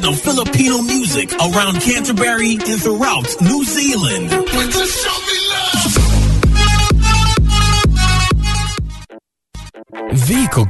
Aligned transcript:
Original 0.00 0.14
Filipino 0.14 0.80
music 0.80 1.32
around 1.34 1.80
Canterbury 1.80 2.54
and 2.54 2.82
throughout 2.82 3.26
New 3.42 3.64
Zealand. 3.64 4.49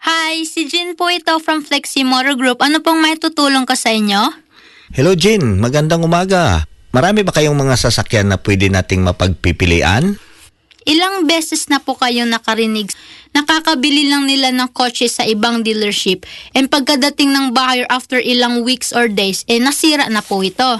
Hi, 0.05 0.45
si 0.45 0.69
Jin 0.69 0.93
po 0.93 1.09
ito 1.09 1.41
from 1.41 1.65
Flexi 1.65 2.05
Motor 2.05 2.37
Group. 2.37 2.61
Ano 2.61 2.85
pong 2.85 3.01
may 3.01 3.17
tutulong 3.17 3.65
ko 3.65 3.73
sa 3.73 3.89
inyo? 3.89 4.44
Hello 4.95 5.11
Jin, 5.11 5.59
magandang 5.59 6.07
umaga. 6.07 6.63
Marami 6.95 7.27
ba 7.27 7.35
kayong 7.35 7.59
mga 7.59 7.75
sasakyan 7.75 8.31
na 8.31 8.39
pwede 8.39 8.71
nating 8.71 9.03
mapagpipilian? 9.03 10.15
Ilang 10.87 11.27
beses 11.27 11.67
na 11.67 11.83
po 11.83 11.99
kayo 11.99 12.23
nakarinig. 12.23 12.87
Nakakabili 13.35 14.07
lang 14.07 14.23
nila 14.23 14.55
ng 14.55 14.71
kotse 14.71 15.11
sa 15.11 15.27
ibang 15.27 15.67
dealership 15.67 16.23
and 16.55 16.71
pagkadating 16.71 17.35
ng 17.35 17.51
buyer 17.51 17.83
after 17.91 18.23
ilang 18.23 18.63
weeks 18.63 18.95
or 18.95 19.11
days, 19.11 19.43
eh 19.51 19.59
nasira 19.59 20.07
na 20.07 20.23
po 20.23 20.39
ito. 20.39 20.79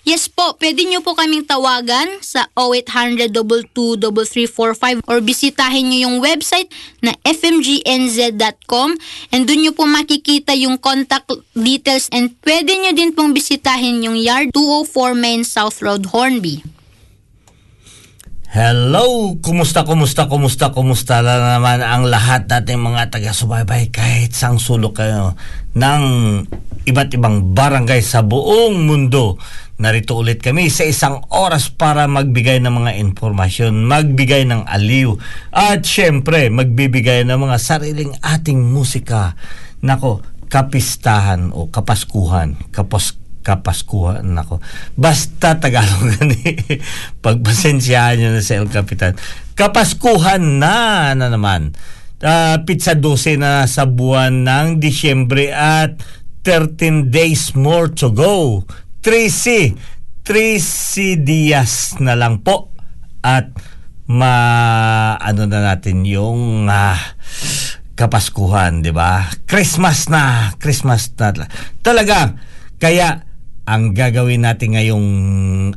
Yes 0.00 0.32
po, 0.32 0.56
pwede 0.56 0.80
nyo 0.88 1.04
po 1.04 1.12
kaming 1.12 1.44
tawagan 1.44 2.08
sa 2.24 2.48
0800 2.56 3.28
22345 3.30 5.04
or 5.04 5.20
bisitahin 5.20 5.92
nyo 5.92 5.98
yung 6.08 6.16
website 6.24 6.72
na 7.04 7.12
fmgnz.com 7.20 8.96
and 9.28 9.44
dun 9.44 9.60
nyo 9.60 9.76
po 9.76 9.84
makikita 9.84 10.56
yung 10.56 10.80
contact 10.80 11.28
details 11.52 12.08
and 12.16 12.32
pwede 12.40 12.72
nyo 12.72 12.96
din 12.96 13.12
pong 13.12 13.36
bisitahin 13.36 14.00
yung 14.00 14.16
yard 14.16 14.48
204 14.56 15.12
Main 15.12 15.44
South 15.44 15.84
Road, 15.84 16.08
Hornby. 16.08 16.64
Hello! 18.50 19.38
Kumusta, 19.38 19.86
kumusta, 19.86 20.26
kumusta, 20.26 20.74
kumusta 20.74 21.22
na 21.22 21.54
naman 21.54 21.86
ang 21.86 22.02
lahat 22.10 22.50
nating 22.50 22.82
mga 22.82 23.14
taga-subaybay 23.14 23.94
kahit 23.94 24.34
sang 24.34 24.58
sulok 24.58 24.98
kayo 24.98 25.38
ng 25.78 26.02
iba't 26.82 27.14
ibang 27.14 27.54
barangay 27.54 28.02
sa 28.02 28.26
buong 28.26 28.90
mundo. 28.90 29.38
Narito 29.80 30.20
ulit 30.20 30.44
kami 30.44 30.68
sa 30.68 30.84
isang 30.84 31.24
oras 31.32 31.72
para 31.72 32.04
magbigay 32.04 32.60
ng 32.60 32.84
mga 32.84 33.00
informasyon, 33.00 33.88
magbigay 33.88 34.44
ng 34.44 34.68
aliw, 34.68 35.16
at 35.48 35.80
syempre 35.88 36.52
magbibigay 36.52 37.24
ng 37.24 37.40
mga 37.40 37.56
sariling 37.56 38.12
ating 38.20 38.60
musika. 38.60 39.32
Nako, 39.80 40.20
kapistahan 40.52 41.48
o 41.56 41.72
kapaskuhan, 41.72 42.60
kapos 42.68 43.16
kapaskuhan 43.40 44.36
nako. 44.36 44.60
Basta 45.00 45.56
Tagalog 45.56 46.12
ni 46.28 46.60
pagpasensyahan 47.24 48.20
niyo 48.20 48.36
na 48.36 48.44
sa 48.44 48.60
El 48.60 48.68
Capitan. 48.68 49.16
Kapaskuhan 49.56 50.60
na 50.60 51.16
na 51.16 51.32
naman. 51.32 51.72
Uh, 52.20 52.60
pizza 52.68 52.92
12 52.92 53.40
na 53.40 53.64
sa 53.64 53.88
buwan 53.88 54.44
ng 54.44 54.76
Disyembre 54.76 55.48
at 55.56 55.96
13 56.44 57.08
days 57.08 57.56
more 57.56 57.88
to 57.88 58.12
go. 58.12 58.64
3C. 59.00 59.74
3C 60.24 61.20
Diaz 61.20 61.96
na 62.00 62.14
lang 62.14 62.44
po. 62.44 62.72
At 63.20 63.52
ma 64.10 64.34
ano 65.20 65.46
na 65.46 65.60
natin 65.62 66.02
yung 66.02 66.66
uh, 66.66 66.98
kapaskuhan, 67.94 68.82
'di 68.82 68.90
ba? 68.90 69.28
Christmas 69.44 70.08
na, 70.10 70.54
Christmas 70.56 71.12
na. 71.14 71.46
Talaga 71.84 72.34
kaya 72.80 73.28
ang 73.70 73.94
gagawin 73.94 74.42
natin 74.42 74.74
ngayong 74.74 75.08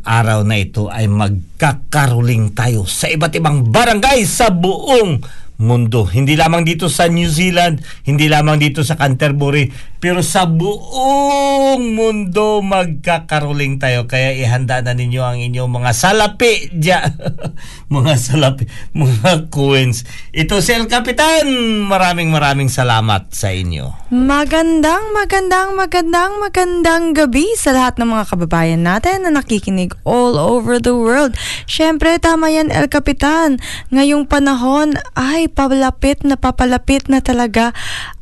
araw 0.01 0.41
na 0.41 0.57
ito 0.57 0.89
ay 0.89 1.05
magkakaroling 1.05 2.55
tayo 2.57 2.89
sa 2.89 3.05
iba't 3.05 3.37
ibang 3.37 3.69
barangay 3.69 4.25
sa 4.25 4.49
buong 4.49 5.21
mundo. 5.57 6.03
Hindi 6.03 6.33
lamang 6.35 6.65
dito 6.65 6.89
sa 6.89 7.07
New 7.07 7.29
Zealand, 7.29 7.81
hindi 8.03 8.27
lamang 8.27 8.59
dito 8.59 8.81
sa 8.81 8.97
Canterbury, 8.97 9.71
pero 10.03 10.19
sa 10.19 10.43
buong 10.43 11.95
mundo 11.95 12.59
magkakaroling 12.59 13.79
tayo. 13.79 14.03
Kaya 14.03 14.35
ihanda 14.35 14.83
na 14.83 14.91
ninyo 14.91 15.23
ang 15.23 15.39
inyong 15.39 15.71
mga 15.71 15.91
salapi 15.95 16.75
dyan. 16.75 17.15
mga 17.93 18.13
salapi, 18.19 18.67
mga 18.91 19.47
coins. 19.47 20.03
Ito 20.35 20.59
si 20.59 20.75
El 20.75 20.91
Capitan. 20.91 21.47
Maraming 21.87 22.33
maraming 22.33 22.67
salamat 22.67 23.31
sa 23.31 23.55
inyo. 23.55 24.11
Magandang, 24.11 25.15
magandang, 25.15 25.73
magandang, 25.79 26.37
magandang 26.37 27.03
gabi 27.15 27.47
sa 27.55 27.71
lahat 27.71 27.95
ng 27.97 28.11
mga 28.11 28.25
kababayan 28.27 28.83
natin 28.83 29.23
na 29.23 29.31
nakikinig 29.31 29.95
all 30.03 30.35
over 30.35 30.83
the 30.83 30.93
world. 30.93 31.31
Siyempre, 31.65 32.19
tama 32.19 32.51
yan, 32.51 32.69
El 32.69 32.91
Capitan. 32.91 33.57
Ngayong 33.89 34.27
panahon 34.27 34.99
ay 35.15 35.42
papalapit 35.49 36.21
na 36.27 36.35
papalapit 36.35 37.07
na 37.07 37.19
talaga 37.19 37.71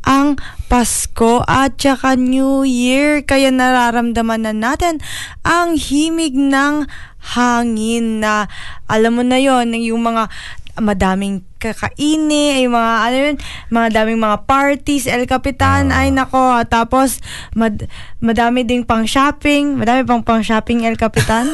ang 0.01 0.39
Pasko 0.71 1.43
at 1.45 1.75
saka 1.75 2.15
New 2.15 2.63
Year. 2.63 3.21
Kaya 3.27 3.51
nararamdaman 3.51 4.47
na 4.47 4.53
natin 4.55 5.03
ang 5.43 5.75
himig 5.75 6.33
ng 6.33 6.87
hangin 7.21 8.23
na 8.23 8.49
alam 8.89 9.19
mo 9.19 9.21
na 9.21 9.37
yon 9.37 9.77
yung 9.77 10.01
mga 10.01 10.31
madaming 10.79 11.43
kakaini, 11.61 12.63
yung 12.63 12.73
mga 12.73 12.93
ano 13.05 13.15
yun, 13.15 13.37
mga 13.69 13.87
daming 14.01 14.21
mga 14.23 14.37
parties, 14.47 15.05
El 15.05 15.27
Capitan, 15.27 15.91
ay 15.91 16.09
nako, 16.09 16.63
tapos 16.65 17.19
mad, 17.53 17.85
madami 18.23 18.63
ding 18.63 18.87
pang 18.87 19.03
shopping, 19.03 19.75
madami 19.75 20.07
pang 20.07 20.23
pang 20.23 20.41
shopping 20.41 20.87
El 20.87 20.95
Capitan. 20.95 21.51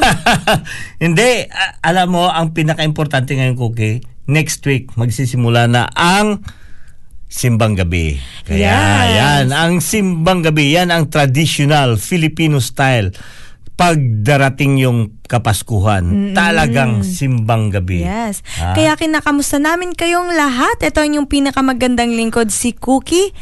Hindi, 1.02 1.50
alam 1.82 2.08
mo, 2.08 2.30
ang 2.30 2.54
pinaka-importante 2.54 3.34
ngayon, 3.34 3.58
Cookie, 3.58 4.00
next 4.28 4.60
week, 4.68 4.92
magsisimula 4.94 5.66
na 5.66 5.88
ang 5.96 6.44
Simbang 7.28 7.76
Gabi. 7.76 8.16
Kaya 8.48 8.60
Yes. 8.60 9.08
yan, 9.12 9.46
ang 9.52 9.72
Simbang 9.84 10.40
Gabi, 10.40 10.72
yan 10.72 10.88
ang 10.88 11.12
traditional 11.12 12.00
Filipino 12.00 12.56
style. 12.56 13.12
Pag 13.78 14.26
darating 14.26 14.80
yung 14.80 15.20
Kapaskuhan, 15.28 16.32
talagang 16.32 17.04
Simbang 17.04 17.68
Gabi. 17.68 18.00
Yes. 18.00 18.40
Ah. 18.56 18.72
Kaya 18.72 18.96
kinakamusta 18.96 19.60
namin 19.60 19.92
kayong 19.92 20.32
lahat. 20.32 20.80
Ito 20.80 21.04
yung 21.04 21.28
pinakamagandang 21.28 22.16
lingkod 22.16 22.48
si 22.48 22.72
Cookie. 22.72 23.36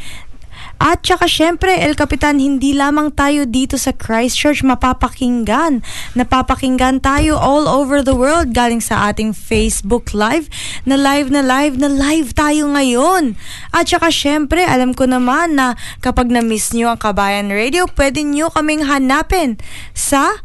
At 0.77 1.01
saka 1.01 1.25
syempre, 1.25 1.73
El 1.73 1.97
Capitan, 1.97 2.37
hindi 2.37 2.77
lamang 2.77 3.09
tayo 3.17 3.49
dito 3.49 3.81
sa 3.81 3.97
Christchurch 3.97 4.61
mapapakinggan. 4.61 5.81
Napapakinggan 6.13 7.01
tayo 7.01 7.41
all 7.41 7.65
over 7.65 8.05
the 8.05 8.13
world 8.13 8.53
galing 8.53 8.85
sa 8.85 9.09
ating 9.09 9.33
Facebook 9.33 10.13
Live 10.13 10.53
na 10.85 11.01
live 11.01 11.33
na 11.33 11.41
live 11.41 11.81
na 11.81 11.89
live 11.89 12.37
tayo 12.37 12.69
ngayon. 12.77 13.41
At 13.73 13.89
saka 13.89 14.13
syempre, 14.13 14.69
alam 14.69 14.93
ko 14.93 15.09
naman 15.09 15.57
na 15.57 15.81
kapag 16.05 16.29
na-miss 16.29 16.77
nyo 16.77 16.93
ang 16.93 17.01
Kabayan 17.01 17.49
Radio, 17.49 17.89
pwede 17.97 18.21
nyo 18.21 18.53
kaming 18.53 18.85
hanapin 18.85 19.57
sa 19.97 20.45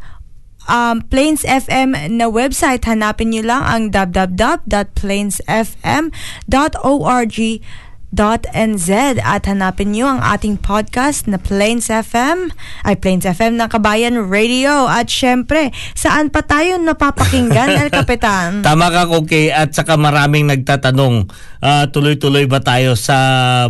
um, 0.68 1.04
Plains 1.12 1.44
FM 1.44 1.92
na 2.16 2.26
website. 2.32 2.88
Hanapin 2.88 3.36
nyo 3.36 3.44
lang 3.44 3.62
ang 3.62 3.82
www.plainsfm.org.nz 8.12 8.90
at 9.24 9.48
hanapin 9.48 9.96
nyo 9.96 10.04
ang 10.04 10.20
ating 10.20 10.60
podcast 10.60 11.24
na 11.24 11.40
Plains 11.40 11.88
FM 11.88 12.52
ay 12.84 13.00
Plains 13.00 13.24
FM 13.24 13.56
ng 13.56 13.68
Kabayan 13.72 14.28
Radio 14.28 14.84
at 14.84 15.08
syempre 15.08 15.72
saan 15.96 16.28
pa 16.28 16.44
tayo 16.44 16.76
napapakinggan 16.76 17.72
El 17.72 17.88
Kapitan 17.96 18.60
Tama 18.60 18.92
ka, 18.92 19.08
Cookie. 19.08 19.48
At 19.48 19.72
saka 19.72 19.96
maraming 19.96 20.44
nagtatanong, 20.44 21.32
ah, 21.64 21.88
tuloy-tuloy 21.88 22.44
ba 22.44 22.60
tayo 22.60 23.00
sa 23.00 23.16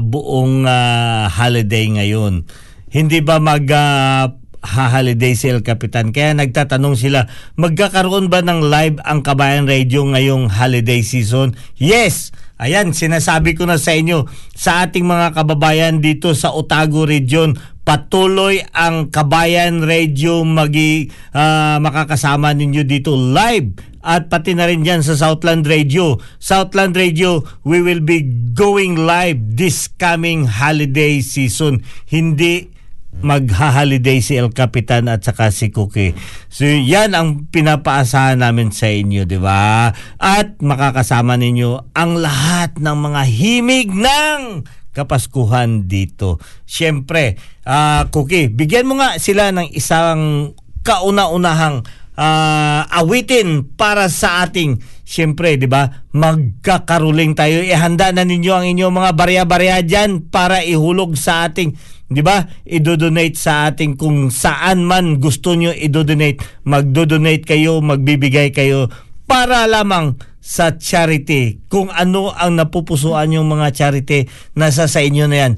buong 0.03 0.67
ah, 0.67 1.31
holiday 1.31 1.87
ngayon? 2.03 2.43
Hindi 2.91 3.23
ba 3.23 3.39
mag 3.39 3.63
ah, 3.71 4.35
ha-holiday 4.63 5.39
si 5.39 5.55
El 5.55 5.63
Capitan? 5.63 6.11
Kaya 6.11 6.35
nagtatanong 6.35 6.99
sila, 6.99 7.31
magkakaroon 7.55 8.27
ba 8.27 8.43
ng 8.43 8.67
live 8.67 8.99
ang 9.07 9.23
Kabayan 9.23 9.71
Radio 9.71 10.03
ngayong 10.03 10.51
holiday 10.51 10.99
season? 11.07 11.55
Yes! 11.79 12.35
Ayan, 12.63 12.95
sinasabi 12.95 13.59
ko 13.59 13.67
na 13.67 13.75
sa 13.75 13.91
inyo, 13.91 14.31
sa 14.55 14.87
ating 14.87 15.03
mga 15.03 15.35
kababayan 15.35 15.99
dito 15.99 16.31
sa 16.31 16.55
Otago 16.55 17.03
Region, 17.03 17.59
patuloy 17.83 18.63
ang 18.71 19.11
Kabayan 19.11 19.83
Radio 19.83 20.47
magi 20.47 21.11
ah, 21.35 21.83
makakasama 21.83 22.55
ninyo 22.55 22.87
dito 22.87 23.19
live 23.19 23.75
at 24.03 24.27
pati 24.31 24.55
na 24.55 24.71
rin 24.71 24.83
dyan 24.87 25.03
sa 25.03 25.15
Southland 25.15 25.67
Radio. 25.67 26.19
Southland 26.39 26.95
Radio, 26.99 27.43
we 27.67 27.83
will 27.83 28.03
be 28.03 28.23
going 28.55 28.99
live 28.99 29.39
this 29.59 29.91
coming 29.99 30.47
holiday 30.47 31.23
season. 31.23 31.83
Hindi 32.07 32.72
magha-holiday 33.21 34.25
si 34.25 34.41
El 34.41 34.51
Capitan 34.57 35.13
at 35.13 35.21
saka 35.21 35.53
si 35.53 35.69
Cookie. 35.69 36.17
So 36.49 36.65
yan 36.65 37.13
ang 37.13 37.53
pinapaasahan 37.53 38.41
namin 38.41 38.73
sa 38.73 38.89
inyo, 38.89 39.29
di 39.29 39.37
ba? 39.37 39.93
At 40.17 40.59
makakasama 40.65 41.37
ninyo 41.37 41.93
ang 41.93 42.17
lahat 42.17 42.81
ng 42.81 42.97
mga 42.97 43.23
himig 43.29 43.93
ng 43.93 44.65
Kapaskuhan 44.93 45.89
dito. 45.89 46.37
Siyempre, 46.69 47.41
ah 47.65 48.13
Cookie, 48.13 48.53
bigyan 48.53 48.85
mo 48.85 49.01
nga 49.01 49.17
sila 49.17 49.49
ng 49.49 49.73
isang 49.73 50.53
kauna-unahang 50.85 51.81
ah, 52.17 52.87
awitin 52.91 53.65
para 53.77 54.09
sa 54.13 54.45
ating 54.47 54.81
Siyempre, 55.13 55.61
'di 55.61 55.69
ba? 55.69 56.09
Magkakaruling 56.17 57.37
tayo. 57.37 57.61
Ihanda 57.61 58.17
na 58.17 58.25
ninyo 58.25 58.53
ang 58.57 58.65
inyong 58.65 58.97
mga 58.97 59.11
barya-barya 59.13 59.85
diyan 59.85 60.33
para 60.33 60.65
ihulog 60.65 61.21
sa 61.21 61.45
ating 61.45 61.77
'di 62.09 62.25
ba? 62.25 62.49
Idodonate 62.65 63.37
sa 63.37 63.69
ating 63.69 64.01
kung 64.01 64.33
saan 64.33 64.89
man 64.89 65.21
gusto 65.21 65.53
nyo 65.53 65.69
idodonate. 65.69 66.41
Magdodonate 66.65 67.45
kayo, 67.45 67.85
magbibigay 67.85 68.57
kayo 68.57 68.89
para 69.29 69.69
lamang 69.69 70.17
sa 70.41 70.81
charity. 70.81 71.61
Kung 71.69 71.93
ano 71.93 72.33
ang 72.33 72.57
napupusuan 72.57 73.37
yung 73.37 73.53
mga 73.53 73.69
charity, 73.77 74.33
nasa 74.57 74.89
sa 74.89 75.05
inyo 75.05 75.29
na 75.29 75.37
yan. 75.45 75.53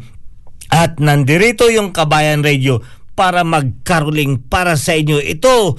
At 0.74 0.98
nandirito 0.98 1.70
yung 1.70 1.94
Kabayan 1.94 2.42
Radio 2.42 2.82
para 3.14 3.46
magkaruling 3.46 4.50
para 4.50 4.74
sa 4.74 4.98
inyo. 4.98 5.22
Ito 5.22 5.78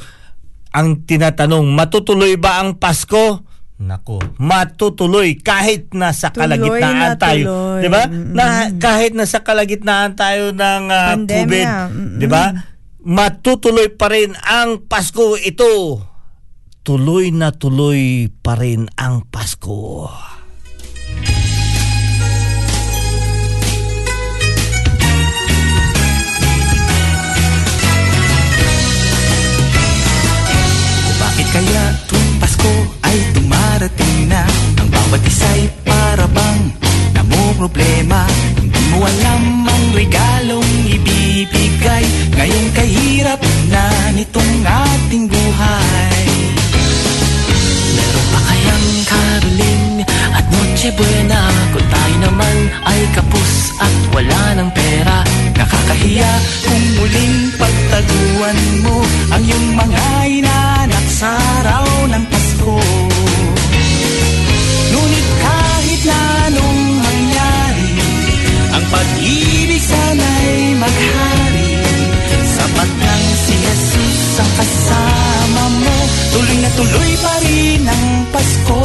ang 0.75 1.07
tinatanong, 1.07 1.71
matutuloy 1.71 2.35
ba 2.35 2.59
ang 2.59 2.75
Pasko? 2.75 3.47
Nako, 3.75 4.23
matutuloy 4.39 5.35
kahit 5.35 5.91
nasa 5.91 6.31
Tuloy 6.31 6.47
kalagitnaan 6.47 6.95
na 6.95 7.19
tayo. 7.19 7.75
'Di 7.83 7.89
ba? 7.91 8.07
Na 8.07 8.71
kahit 8.71 9.11
nasa 9.11 9.43
kalagitnaan 9.43 10.15
tayo 10.15 10.55
ng 10.55 10.83
Pandemya. 10.87 11.27
COVID, 11.27 11.67
Mm-mm. 11.67 12.15
'di 12.15 12.27
ba? 12.31 12.55
Matutuloy 13.03 13.91
pa 13.91 14.15
rin 14.15 14.31
ang 14.47 14.87
Pasko 14.87 15.35
ito. 15.35 15.99
Tuloy 16.87 17.35
na 17.35 17.51
tuloy 17.51 18.31
pa 18.31 18.55
rin 18.55 18.87
ang 18.95 19.27
Pasko. 19.27 20.07
Pasko 32.65 32.97
ay 33.05 33.17
dumarating 33.37 34.17
na. 34.25 34.41
Ang 34.81 34.89
bawat 34.89 35.21
isa'y 35.21 35.69
para 35.85 36.25
bang 36.25 36.61
problema 37.55 38.27
Hindi 38.57 38.81
mo 38.91 39.05
alam 39.05 39.69
ang 39.69 39.85
regalong 39.93 40.71
ibibigay. 40.89 42.05
Ngayong 42.33 42.69
kahirap 42.73 43.39
Tuloy 76.75 77.11
pa 77.23 77.33
rin 77.39 77.87
ang 77.87 78.07
Pasko. 78.35 78.79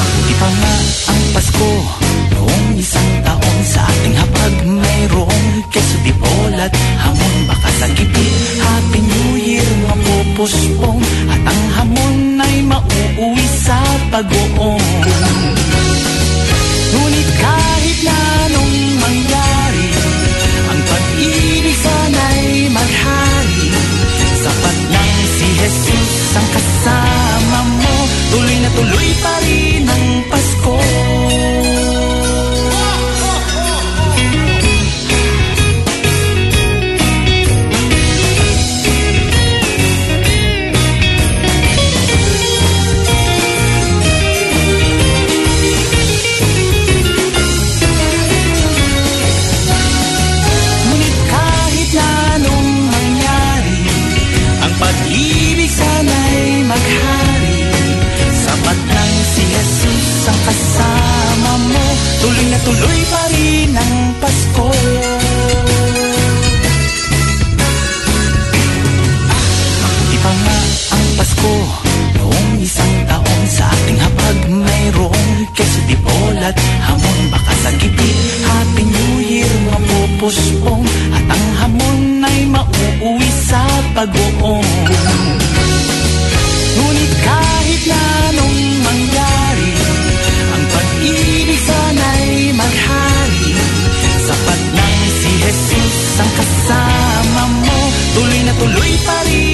Mabuti 0.00 0.34
pa 0.40 0.48
nga 0.48 0.74
ang 1.12 1.22
Pasko. 1.36 1.70
Noong 2.32 2.68
isang 2.80 3.10
taon 3.20 3.58
sa 3.68 3.84
ating 3.84 4.16
hapag 4.16 4.54
Mayroong 4.64 5.48
keso 5.68 6.00
di 6.00 6.12
at 6.56 6.72
hamon 7.04 7.36
Baka 7.44 7.70
sa 7.84 7.86
gipit 7.92 8.34
Happy 8.64 9.00
New 9.04 9.30
Year 9.36 9.68
mapupuspong 9.84 11.04
At 11.28 11.40
ang 11.44 11.62
hamon 11.76 12.40
ay 12.40 12.64
mauuwi 12.64 13.46
sa 13.60 13.76
pag-uong 14.08 15.59
pag-ibig 54.80 55.68
sana'y 55.68 56.64
maghari. 56.64 57.60
Sapat 58.32 58.78
lang 58.88 59.14
si 59.36 59.42
Jesus 59.44 60.04
ang 60.26 60.40
kasama 60.48 61.52
mo. 61.68 61.86
Tuloy 62.24 62.46
na 62.48 62.58
tuloy 62.64 63.00
pa 63.12 63.22
rin 63.36 63.70
ang 63.76 63.96
Pasko. 64.18 64.68
Di 70.10 70.16
pa 70.24 70.32
nga 70.32 70.58
ang 70.96 71.08
Pasko. 71.20 71.54
Noong 72.16 72.50
isang 72.64 72.94
taon 73.08 73.42
sa 73.48 73.64
ating 73.68 73.98
hapag 74.00 74.38
Mayroong 74.48 75.32
keso 75.56 75.80
di 75.88 75.96
at 76.40 76.56
hamon 76.84 77.18
Baka 77.32 77.52
sa 77.64 77.70
gitid 77.80 78.16
Happy 78.44 78.84
New 78.84 79.14
Year 79.24 79.52
mapupuspong 79.68 80.59
sa 84.00 84.08
pag-uong 84.08 84.64
Ngunit 86.72 87.12
kahit 87.20 87.82
na 87.84 88.00
anong 88.32 88.60
mangyari 88.80 89.72
Ang 90.56 90.64
pag-ibig 90.72 91.60
sana'y 91.60 92.56
maghari. 92.56 93.52
Sapat 94.24 94.60
lang 94.72 94.96
si 95.20 95.30
Jesus 95.44 95.96
ang 96.16 96.32
kasama 96.32 97.42
mo 97.60 97.80
Tuloy 98.16 98.40
na 98.48 98.52
tuloy 98.56 98.92
pa 99.04 99.16
rin 99.28 99.49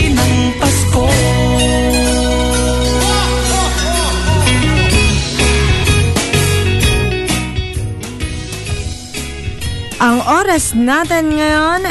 oras 10.47 10.79
natin 10.79 11.35
ngayon 11.35 11.83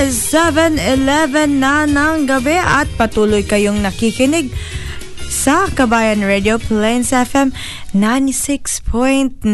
is 0.00 0.32
7.11 0.32 1.60
na 1.60 1.84
ng 1.84 2.24
gabi 2.24 2.56
at 2.56 2.88
patuloy 2.96 3.44
kayong 3.44 3.84
nakikinig 3.84 4.48
sa 5.28 5.68
Kabayan 5.68 6.24
Radio 6.24 6.56
Plains 6.56 7.12
FM 7.12 7.52
96.9. 7.92 9.44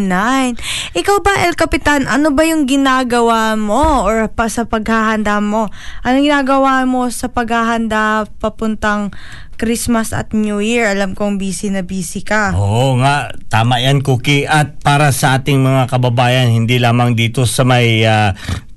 Ikaw 0.94 1.16
ba, 1.26 1.42
El 1.42 1.58
Capitan, 1.58 2.06
ano 2.06 2.30
ba 2.30 2.46
yung 2.46 2.70
ginagawa 2.70 3.58
mo 3.58 4.06
or 4.06 4.30
pa 4.30 4.46
sa 4.46 4.62
paghahanda 4.62 5.42
mo? 5.42 5.66
Anong 6.06 6.30
ginagawa 6.30 6.86
mo 6.86 7.10
sa 7.10 7.26
paghahanda 7.26 8.30
papuntang 8.38 9.10
Christmas 9.56 10.12
at 10.12 10.36
New 10.36 10.60
Year? 10.60 10.92
Alam 10.92 11.16
kong 11.16 11.40
busy 11.40 11.72
na 11.72 11.82
busy 11.82 12.22
ka. 12.22 12.54
Oo 12.54 13.00
nga, 13.00 13.32
tama 13.50 13.82
yan 13.82 14.04
Cookie. 14.04 14.44
At 14.44 14.80
para 14.80 15.10
sa 15.10 15.40
ating 15.40 15.60
mga 15.60 15.88
kababayan, 15.90 16.52
hindi 16.52 16.76
lamang 16.76 17.16
dito 17.16 17.48
sa 17.48 17.64
may 17.64 18.04
ah, 18.04 18.36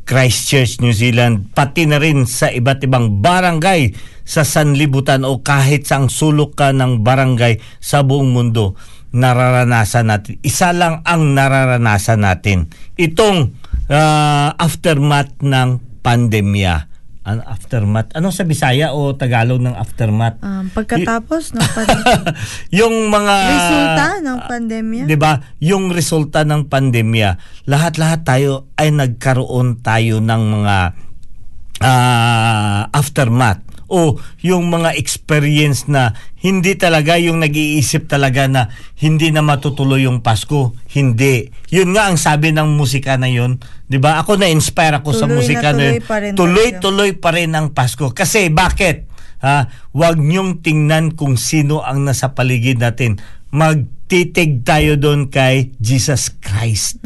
Christchurch, 0.10 0.82
New 0.82 0.96
Zealand, 0.96 1.54
pati 1.54 1.86
na 1.86 2.02
rin 2.02 2.26
sa 2.26 2.50
iba't 2.50 2.82
ibang 2.82 3.22
barangay 3.22 3.94
sa 4.26 4.42
sanlibutan 4.42 5.22
o 5.22 5.46
kahit 5.46 5.86
sa 5.86 6.02
ang 6.02 6.10
sulok 6.10 6.58
ka 6.58 6.74
ng 6.74 7.06
barangay 7.06 7.62
sa 7.78 8.02
buong 8.02 8.34
mundo 8.34 8.74
nararanasan 9.10 10.10
natin. 10.10 10.38
Isa 10.46 10.70
lang 10.74 11.02
ang 11.06 11.34
nararanasan 11.34 12.22
natin. 12.22 12.70
Itong 12.98 13.58
ah, 13.90 14.54
aftermath 14.58 15.34
ng 15.42 15.82
pandemya. 16.06 16.89
Ano 17.30 17.46
aftermath? 17.46 18.10
Ano 18.18 18.34
sa 18.34 18.42
Bisaya 18.42 18.98
o 18.98 19.14
Tagalog 19.14 19.62
ng 19.62 19.78
aftermath? 19.78 20.42
Um, 20.42 20.74
pagkatapos 20.74 21.54
ng 21.54 21.62
pan- 21.62 22.34
yung 22.82 23.14
mga 23.14 23.36
resulta 23.54 24.08
ng 24.26 24.38
pandemya. 24.50 25.04
'di 25.06 25.18
ba? 25.22 25.38
Yung 25.62 25.94
resulta 25.94 26.42
ng 26.42 26.66
pandemya, 26.66 27.38
lahat-lahat 27.70 28.26
tayo 28.26 28.74
ay 28.82 28.90
nagkaroon 28.90 29.86
tayo 29.86 30.18
ng 30.18 30.42
mga 30.58 30.78
ah, 31.86 32.90
aftermath 32.90 33.69
o 33.90 34.22
yung 34.46 34.70
mga 34.70 34.96
experience 34.96 35.90
na 35.90 36.14
hindi 36.40 36.78
talaga 36.78 37.18
yung 37.20 37.42
nag-iisip 37.44 38.08
talaga 38.08 38.48
na 38.48 38.72
hindi 39.02 39.34
na 39.34 39.44
matutuloy 39.44 40.06
yung 40.06 40.22
Pasko. 40.24 40.78
Hindi. 40.94 41.50
Yun 41.74 41.92
nga 41.98 42.08
ang 42.08 42.16
sabi 42.22 42.54
ng 42.56 42.78
musika 42.78 43.18
na 43.20 43.28
yun. 43.28 43.60
'Di 43.90 43.98
ba? 43.98 44.22
Ako 44.22 44.40
na-inspire 44.40 45.02
ako 45.02 45.10
sa 45.12 45.26
Tuloy 45.26 45.34
na 45.34 45.36
musika 45.36 45.70
tuloy 45.74 45.90
yun. 45.98 46.06
pa 46.06 46.16
rin 46.22 46.32
Tuloy-tuloy 46.38 47.12
pa 47.18 47.30
rin 47.36 47.52
ang 47.58 47.74
Pasko. 47.74 48.14
Kasi 48.14 48.48
bakit? 48.54 49.10
Ha, 49.40 49.72
wag 49.96 50.20
niyong 50.20 50.60
tingnan 50.60 51.16
kung 51.16 51.40
sino 51.40 51.80
ang 51.80 52.04
nasa 52.04 52.36
paligid 52.36 52.76
natin. 52.84 53.24
Magtitig 53.56 54.68
tayo 54.68 55.00
doon 55.00 55.32
kay 55.32 55.72
Jesus 55.80 56.28
Christ. 56.44 57.00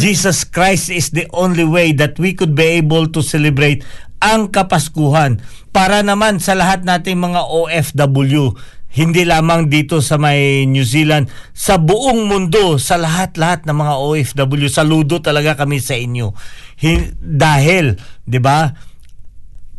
Jesus 0.00 0.48
Christ 0.48 0.88
is 0.88 1.12
the 1.12 1.28
only 1.36 1.62
way 1.62 1.92
that 1.92 2.16
we 2.16 2.32
could 2.32 2.56
be 2.56 2.80
able 2.80 3.04
to 3.06 3.20
celebrate 3.20 3.84
ang 4.24 4.48
Kapaskuhan 4.48 5.44
para 5.76 6.00
naman 6.00 6.40
sa 6.40 6.56
lahat 6.56 6.88
nating 6.88 7.20
mga 7.20 7.44
OFW 7.44 8.56
hindi 8.94 9.26
lamang 9.26 9.66
dito 9.66 9.98
sa 9.98 10.22
may 10.22 10.70
New 10.70 10.86
Zealand, 10.86 11.26
sa 11.50 11.82
buong 11.82 12.30
mundo, 12.30 12.78
sa 12.78 12.94
lahat-lahat 12.94 13.66
ng 13.66 13.74
mga 13.74 13.94
OFW, 13.98 14.70
saludo 14.70 15.18
talaga 15.18 15.58
kami 15.58 15.82
sa 15.82 15.98
inyo. 15.98 16.30
Hi- 16.78 17.10
dahil, 17.18 17.98
'di 18.22 18.38
ba? 18.38 18.70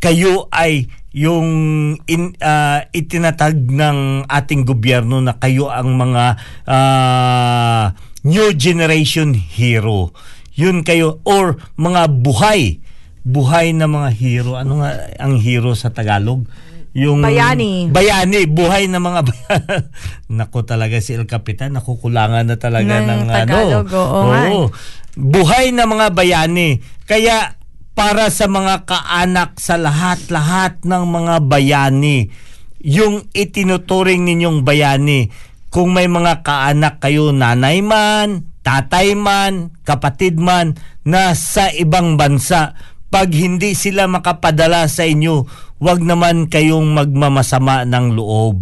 kayo 0.06 0.46
ay 0.52 0.86
yung 1.16 1.48
in, 2.04 2.36
ah, 2.44 2.84
itinatag 2.92 3.72
ng 3.72 4.28
ating 4.28 4.68
gobyerno 4.68 5.24
na 5.24 5.34
kayo 5.40 5.72
ang 5.72 5.96
mga 5.96 6.24
ah, 6.68 7.96
new 8.22 8.52
generation 8.52 9.32
hero. 9.32 10.12
Yun 10.56 10.84
kayo 10.84 11.24
or 11.24 11.56
mga 11.74 12.12
buhay 12.20 12.80
buhay 13.26 13.74
na 13.74 13.90
mga 13.90 14.10
hero. 14.14 14.54
Ano 14.54 14.78
nga 14.86 14.94
ang 15.18 15.34
hero 15.42 15.74
sa 15.74 15.90
Tagalog? 15.90 16.46
Yung 16.96 17.20
Bayani. 17.20 17.90
Bayani, 17.92 18.46
buhay 18.48 18.86
na 18.88 19.02
mga 19.02 19.20
bayan. 19.28 19.90
Nako 20.30 20.64
talaga 20.64 20.96
si 21.02 21.12
El 21.12 21.28
Capitan, 21.28 21.74
nakukulangan 21.76 22.46
na 22.48 22.56
talaga 22.56 23.02
Ng 23.02 23.04
ng, 23.04 23.22
Tagalog, 23.28 23.86
ano. 23.90 24.00
oo 24.00 24.20
nga 24.30 24.40
eh. 24.48 24.64
Buhay 25.16 25.74
na 25.76 25.84
mga 25.84 26.14
bayani. 26.14 26.80
Kaya 27.04 27.58
para 27.92 28.28
sa 28.32 28.48
mga 28.48 28.88
kaanak 28.88 29.56
sa 29.60 29.76
lahat-lahat 29.76 30.84
ng 30.84 31.04
mga 31.04 31.34
bayani, 31.44 32.32
yung 32.80 33.28
itinuturing 33.32 34.24
ninyong 34.24 34.64
bayani, 34.64 35.28
kung 35.68 35.92
may 35.92 36.08
mga 36.08 36.40
kaanak 36.40 37.00
kayo, 37.00 37.32
nanay 37.32 37.84
man, 37.84 38.48
tatay 38.64 39.12
man, 39.12 39.72
kapatid 39.84 40.40
man, 40.40 40.76
na 41.04 41.36
sa 41.36 41.68
ibang 41.72 42.16
bansa, 42.16 42.72
pag 43.16 43.32
hindi 43.32 43.72
sila 43.72 44.04
makapadala 44.04 44.84
sa 44.92 45.08
inyo, 45.08 45.48
wag 45.80 46.04
naman 46.04 46.52
kayong 46.52 46.92
magmamasama 46.92 47.88
ng 47.88 48.12
loob. 48.12 48.60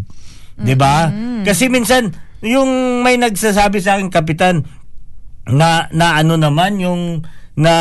'Di 0.54 0.78
ba? 0.78 1.10
Kasi 1.42 1.66
minsan 1.66 2.14
yung 2.38 3.02
may 3.02 3.18
nagsasabi 3.18 3.82
sa 3.82 3.98
akin 3.98 4.14
kapitan 4.14 4.62
na 5.50 5.90
na 5.90 6.22
ano 6.22 6.38
naman 6.38 6.78
yung 6.78 7.26
na 7.58 7.74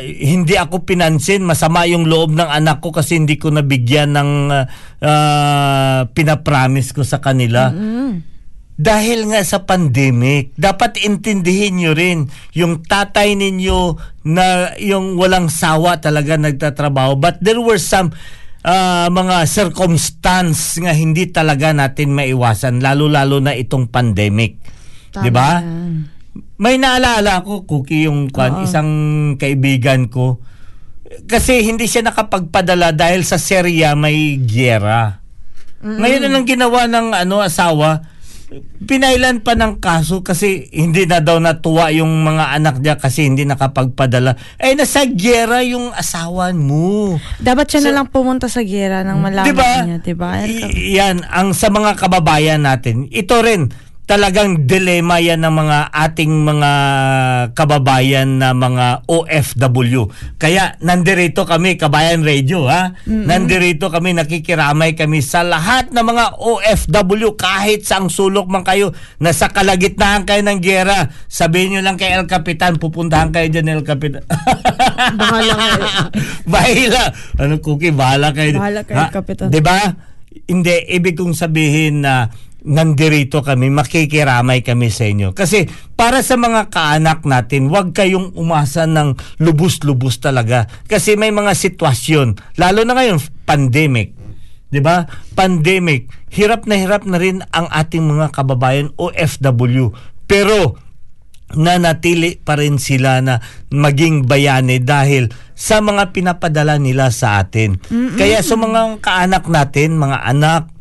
hindi 0.00 0.56
ako 0.56 0.88
pinansin 0.88 1.44
masama 1.44 1.84
yung 1.88 2.08
loob 2.08 2.32
ng 2.32 2.48
anak 2.48 2.80
ko 2.80 2.92
kasi 2.92 3.20
hindi 3.20 3.36
ko 3.36 3.52
nabigyan 3.52 4.16
ng 4.16 4.30
ah, 4.48 4.64
ah, 5.04 6.00
pinapromise 6.08 6.96
ko 6.96 7.04
sa 7.04 7.20
kanila. 7.20 7.68
Dahil 8.74 9.30
nga 9.30 9.38
sa 9.46 9.62
pandemic, 9.62 10.50
dapat 10.58 10.98
intindihin 11.06 11.78
nyo 11.78 11.92
rin 11.94 12.26
yung 12.58 12.82
tatay 12.82 13.38
ninyo 13.38 13.94
na 14.26 14.74
yung 14.82 15.14
walang 15.14 15.46
sawa 15.46 16.02
talaga 16.02 16.34
nagtatrabaho. 16.34 17.14
But 17.14 17.38
there 17.38 17.62
were 17.62 17.78
some 17.78 18.10
ah, 18.66 19.06
mga 19.12 19.46
circumstance 19.46 20.80
nga 20.82 20.90
hindi 20.90 21.30
talaga 21.30 21.70
natin 21.70 22.18
maiwasan, 22.18 22.82
lalo-lalo 22.82 23.38
na 23.38 23.54
itong 23.54 23.92
pandemic. 23.92 24.58
Di 25.14 25.30
ba? 25.30 25.62
May 26.58 26.74
naalala 26.82 27.46
ko, 27.46 27.62
Cookie, 27.62 28.10
yung 28.10 28.34
kwan, 28.34 28.66
isang 28.66 28.90
kaibigan 29.38 30.10
ko. 30.10 30.42
Kasi 31.30 31.62
hindi 31.62 31.86
siya 31.86 32.10
nakapagpadala 32.10 32.90
dahil 32.90 33.22
sa 33.22 33.38
Syria 33.38 33.94
may 33.94 34.42
gyera. 34.42 35.22
Ngayon 35.84 36.26
na 36.26 36.32
lang 36.32 36.48
ginawa 36.48 36.90
ng 36.90 37.12
ano 37.14 37.44
asawa, 37.44 38.13
pinailan 38.84 39.40
pa 39.40 39.56
ng 39.56 39.80
kaso 39.80 40.20
kasi 40.20 40.68
hindi 40.70 41.08
na 41.08 41.18
daw 41.24 41.40
natuwa 41.40 41.88
yung 41.90 42.22
mga 42.22 42.44
anak 42.60 42.74
niya 42.80 42.94
kasi 43.00 43.26
hindi 43.26 43.48
nakapagpadala. 43.48 44.36
Eh 44.60 44.76
nasa 44.76 45.08
gyera 45.08 45.64
yung 45.64 45.90
asawa 45.90 46.52
mo. 46.52 47.16
Dapat 47.40 47.66
siya 47.66 47.80
na 47.90 48.02
lang 48.02 48.06
pumunta 48.12 48.46
sa 48.46 48.60
gera 48.62 49.02
nang 49.02 49.20
malaman 49.24 49.48
Diba? 49.48 49.72
niya, 49.86 49.98
diba? 50.02 50.30
I- 50.44 50.96
yan, 51.00 51.24
ang 51.26 51.56
sa 51.56 51.72
mga 51.72 51.96
kababayan 51.96 52.62
natin, 52.62 53.08
ito 53.10 53.40
rin, 53.40 53.72
talagang 54.04 54.68
dilema 54.68 55.16
yan 55.16 55.40
ng 55.40 55.54
mga 55.64 55.78
ating 55.88 56.32
mga 56.44 56.70
kababayan 57.56 58.36
na 58.36 58.52
mga 58.52 59.08
OFW. 59.08 60.12
Kaya 60.36 60.76
nandirito 60.84 61.48
kami, 61.48 61.80
Kabayan 61.80 62.20
Radio, 62.20 62.68
ha? 62.68 62.92
Nandirito 63.08 63.88
kami, 63.88 64.12
nakikiramay 64.12 64.92
kami 64.92 65.24
sa 65.24 65.40
lahat 65.40 65.88
ng 65.88 66.04
mga 66.04 66.36
OFW, 66.36 67.32
kahit 67.32 67.88
saang 67.88 68.12
sulok 68.12 68.44
man 68.44 68.60
kayo, 68.60 68.92
nasa 69.16 69.48
kalagitnaan 69.48 70.28
kayo 70.28 70.44
ng 70.44 70.60
gera, 70.60 71.08
sabihin 71.24 71.76
nyo 71.76 71.80
lang 71.80 71.96
kay 71.96 72.12
El 72.12 72.28
Capitan, 72.28 72.76
pupuntahan 72.76 73.32
kayo 73.32 73.48
dyan, 73.48 73.80
El 73.80 73.84
Capitan. 73.88 74.20
Bahala 75.20 75.54
kayo. 75.56 75.80
bahala. 76.44 77.02
Ano, 77.40 77.54
Cookie, 77.64 77.94
bahala 77.94 78.36
kayo. 78.36 78.60
Bahala 78.60 78.84
kayo, 78.84 79.00
Ha? 79.00 79.08
Kapitan. 79.08 79.48
Di 79.48 79.64
ba? 79.64 79.80
Hindi, 80.44 80.76
ibig 80.92 81.16
kong 81.16 81.32
sabihin 81.32 82.04
na 82.04 82.28
nandirito 82.64 83.44
kami, 83.44 83.68
makikiramay 83.68 84.64
kami 84.64 84.88
sa 84.88 85.04
inyo. 85.04 85.36
Kasi 85.36 85.68
para 85.94 86.24
sa 86.24 86.40
mga 86.40 86.72
kaanak 86.72 87.22
natin, 87.28 87.68
huwag 87.68 87.92
kayong 87.92 88.32
umasa 88.34 88.88
ng 88.88 89.14
lubos-lubos 89.44 90.18
talaga. 90.18 90.66
Kasi 90.88 91.14
may 91.14 91.30
mga 91.30 91.52
sitwasyon, 91.52 92.56
lalo 92.56 92.80
na 92.88 92.96
ngayon, 92.96 93.20
pandemic. 93.44 94.16
'Di 94.72 94.80
ba? 94.82 95.06
Pandemic. 95.38 96.10
Hirap 96.34 96.66
na 96.66 96.74
hirap 96.74 97.06
na 97.06 97.20
rin 97.20 97.46
ang 97.54 97.70
ating 97.70 98.02
mga 98.02 98.34
kababayan 98.34 98.90
OFW. 98.98 99.94
Pero 100.26 100.82
nanatili 101.54 102.42
pa 102.42 102.58
rin 102.58 102.82
sila 102.82 103.22
na 103.22 103.38
maging 103.70 104.26
bayani 104.26 104.82
dahil 104.82 105.30
sa 105.54 105.78
mga 105.78 106.10
pinapadala 106.10 106.82
nila 106.82 107.14
sa 107.14 107.38
atin. 107.38 107.78
Kaya 108.18 108.42
sa 108.42 108.58
mga 108.58 108.98
kaanak 108.98 109.46
natin, 109.46 109.94
mga 109.94 110.18
anak, 110.26 110.74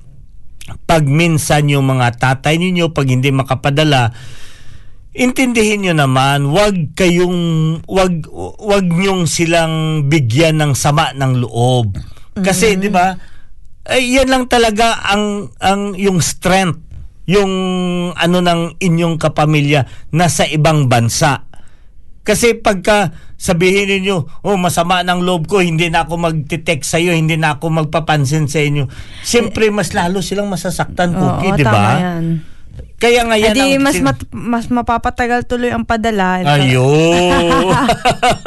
pag 0.88 1.04
minsan 1.04 1.68
yung 1.68 1.84
mga 1.88 2.20
tatay 2.20 2.56
ninyo, 2.56 2.96
pag 2.96 3.08
hindi 3.12 3.30
makapadala, 3.30 4.16
intindihin 5.12 5.84
nyo 5.84 5.94
naman, 5.94 6.50
wag 6.50 6.96
kayong, 6.96 7.40
wag, 7.86 8.26
wag 8.60 8.86
nyong 8.88 9.28
silang 9.28 10.08
bigyan 10.08 10.58
ng 10.64 10.74
sama 10.74 11.12
ng 11.14 11.44
loob. 11.44 12.00
Kasi, 12.34 12.80
di 12.80 12.90
ba, 12.90 13.14
ay, 13.84 14.16
yan 14.16 14.32
lang 14.32 14.46
talaga 14.48 15.04
ang, 15.04 15.52
ang 15.60 15.94
yung 16.00 16.24
strength, 16.24 16.80
yung 17.28 17.52
ano 18.16 18.38
ng 18.44 18.84
inyong 18.84 19.16
kapamilya 19.20 19.88
nasa 20.12 20.48
ibang 20.48 20.88
bansa. 20.92 21.48
Kasi 22.24 22.56
pagka 22.56 23.12
sabihin 23.44 23.92
ninyo, 23.92 24.48
oh 24.48 24.56
masama 24.56 25.04
ng 25.04 25.20
loob 25.20 25.52
ko, 25.52 25.60
hindi 25.60 25.92
na 25.92 26.08
ako 26.08 26.16
magte-text 26.16 26.96
sa 26.96 26.98
iyo, 27.04 27.12
hindi 27.12 27.36
na 27.36 27.60
ako 27.60 27.84
magpapansin 27.84 28.48
sa 28.48 28.64
inyo. 28.64 28.88
Siyempre 29.20 29.68
mas 29.68 29.92
lalo 29.92 30.24
silang 30.24 30.48
masasaktan 30.48 31.12
cookie, 31.12 31.52
Oo, 31.52 31.60
di 31.60 31.68
ba? 31.68 32.00
Kaya 33.04 33.28
nga 33.28 33.36
yan 33.36 33.52
Edi, 33.52 33.76
ang 33.76 33.84
mas, 33.84 34.00
sin- 34.00 34.08
mat- 34.08 34.32
mas 34.32 34.72
mapapatagal 34.72 35.44
tuloy 35.44 35.76
ang 35.76 35.84
padala. 35.84 36.40
Ayun. 36.40 37.68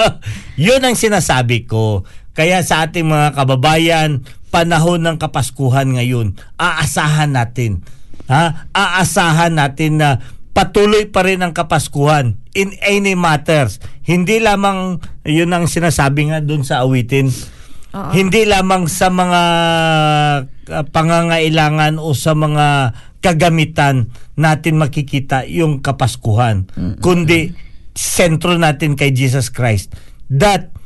Yun 0.65 0.81
ang 0.81 0.97
sinasabi 0.97 1.69
ko. 1.69 2.09
Kaya 2.33 2.65
sa 2.65 2.89
ating 2.89 3.05
mga 3.05 3.37
kababayan, 3.37 4.25
panahon 4.49 5.05
ng 5.05 5.21
Kapaskuhan 5.21 5.93
ngayon, 5.93 6.41
aasahan 6.57 7.37
natin. 7.37 7.85
Ha? 8.33 8.73
Aasahan 8.73 9.61
natin 9.61 10.01
na 10.01 10.25
patuloy 10.57 11.05
pa 11.13 11.21
rin 11.21 11.45
ang 11.45 11.53
Kapaskuhan 11.53 12.41
in 12.57 12.73
any 12.81 13.13
matters. 13.13 13.77
Hindi 14.01 14.41
lamang, 14.41 15.05
yun 15.29 15.53
ang 15.53 15.69
sinasabi 15.69 16.33
nga 16.33 16.41
doon 16.41 16.65
sa 16.65 16.81
awitin, 16.89 17.29
hindi 18.13 18.45
lamang 18.45 18.89
sa 18.93 19.09
mga 19.09 19.43
uh, 20.69 20.85
pangangailangan 20.93 21.97
o 21.97 22.13
sa 22.13 22.37
mga 22.37 22.97
kagamitan 23.25 24.13
natin 24.37 24.77
makikita 24.77 25.49
yung 25.49 25.81
Kapaskuhan, 25.81 26.69
kundi 27.01 27.57
sentro 27.97 28.61
natin 28.61 29.01
kay 29.01 29.17
Jesus 29.17 29.49
Christ. 29.49 29.97
That 30.29 30.77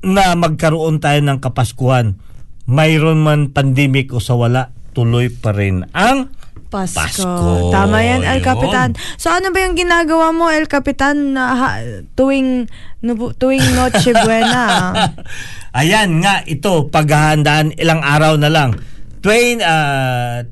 na 0.00 0.32
magkaroon 0.32 0.96
tayo 0.96 1.20
ng 1.20 1.44
Kapaskuhan, 1.44 2.16
mayroon 2.64 3.20
man 3.20 3.52
pandemic 3.52 4.16
o 4.16 4.18
sa 4.18 4.34
wala, 4.34 4.72
tuloy 4.96 5.28
pa 5.28 5.52
rin 5.52 5.84
ang 5.92 6.32
Pasko. 6.66 7.00
Pasko. 7.00 7.70
Tama 7.70 8.02
yan, 8.02 8.22
El 8.26 8.42
Yun. 8.42 8.46
Capitan. 8.46 8.90
So 9.16 9.30
ano 9.30 9.50
ba 9.50 9.62
yung 9.62 9.74
ginagawa 9.78 10.34
mo, 10.34 10.50
El 10.50 10.66
Capitan, 10.66 11.32
na 11.32 11.42
ha- 11.54 11.82
tuwing, 12.12 12.66
nubu- 13.00 13.34
tuwing 13.34 13.62
Noche 13.72 14.12
Buena? 14.12 14.92
Ayan 15.80 16.20
nga, 16.20 16.42
ito, 16.44 16.90
paghahandaan, 16.90 17.76
ilang 17.78 18.02
araw 18.02 18.34
na 18.36 18.50
lang. 18.50 18.74
Twain, 19.20 19.62
ah, 19.62 20.42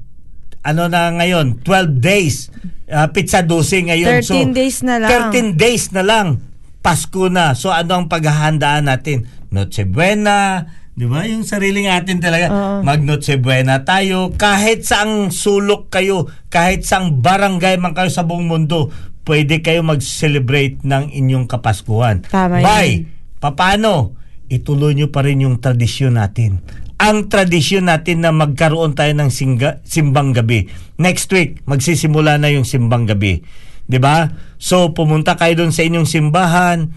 ano 0.65 0.83
na 0.89 1.13
ngayon, 1.13 1.61
12 1.61 2.01
days. 2.01 2.49
Ah, 2.89 3.09
pizza 3.13 3.45
12 3.45 3.91
ngayon. 3.93 4.21
13 4.25 4.53
days 4.53 4.81
na 4.81 4.97
lang. 5.01 5.31
13 5.33 5.57
days 5.57 5.85
na 5.93 6.03
lang. 6.05 6.41
Pasko 6.85 7.33
na. 7.33 7.57
So 7.57 7.73
ano 7.73 7.97
ang 7.97 8.07
paghahandaan 8.13 8.85
natin? 8.89 9.25
Noche 9.49 9.89
Buena, 9.89 10.67
di 10.95 11.07
ba? 11.11 11.27
Yung 11.27 11.43
sarili 11.43 11.87
natin 11.87 12.23
talaga. 12.23 12.47
Oo. 12.51 12.77
Mag 12.87 13.03
Noche 13.03 13.39
Buena 13.39 13.83
tayo. 13.83 14.31
Kahit 14.35 14.87
saang 14.87 15.35
sulok 15.35 15.91
kayo, 15.91 16.31
kahit 16.49 16.87
saang 16.87 17.19
barangay 17.19 17.79
man 17.83 17.93
kayo 17.93 18.11
sa 18.11 18.23
buong 18.23 18.47
mundo, 18.47 18.95
pwede 19.27 19.61
kayo 19.61 19.83
mag-celebrate 19.83 20.81
ng 20.87 21.11
inyong 21.11 21.51
Kapaskuhan. 21.51 22.25
Tama. 22.29 22.63
Bye! 22.63 23.11
Paano? 23.43 24.17
Ituloy 24.49 24.97
nyo 24.97 25.13
pa 25.13 25.25
rin 25.25 25.45
yung 25.45 25.61
tradisyon 25.61 26.17
natin. 26.17 26.63
Ang 27.01 27.29
tradisyon 27.29 27.91
natin 27.91 28.23
na 28.23 28.31
magkaroon 28.31 28.95
tayo 28.95 29.13
ng 29.13 29.29
singga, 29.29 29.83
simbang 29.85 30.31
gabi. 30.31 30.71
Next 30.97 31.29
week, 31.35 31.61
magsisimula 31.67 32.39
na 32.39 32.55
yung 32.55 32.65
simbang 32.65 33.05
gabi. 33.05 33.43
'Di 33.85 33.99
ba? 34.01 34.33
So, 34.57 34.97
pumunta 34.97 35.37
kayo 35.37 35.61
doon 35.61 35.73
sa 35.75 35.85
inyong 35.85 36.09
simbahan, 36.09 36.89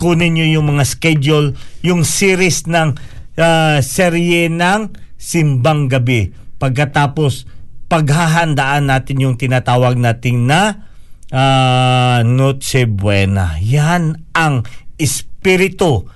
kunin 0.00 0.36
nyo 0.36 0.46
yung 0.60 0.66
mga 0.76 0.84
schedule, 0.88 1.52
yung 1.84 2.00
series 2.04 2.64
ng 2.64 2.96
ah, 3.38 3.78
serye 3.80 4.50
ng 4.50 4.94
simbang 5.18 5.88
gabi. 5.90 6.34
Pagkatapos, 6.58 7.48
paghahandaan 7.88 8.90
natin 8.90 9.22
yung 9.22 9.36
tinatawag 9.38 9.98
nating 9.98 10.48
na 10.48 10.90
ah, 11.30 12.20
Noche 12.26 12.86
Buena. 12.90 13.58
Yan 13.62 14.30
ang 14.34 14.66
espiritu 14.98 16.06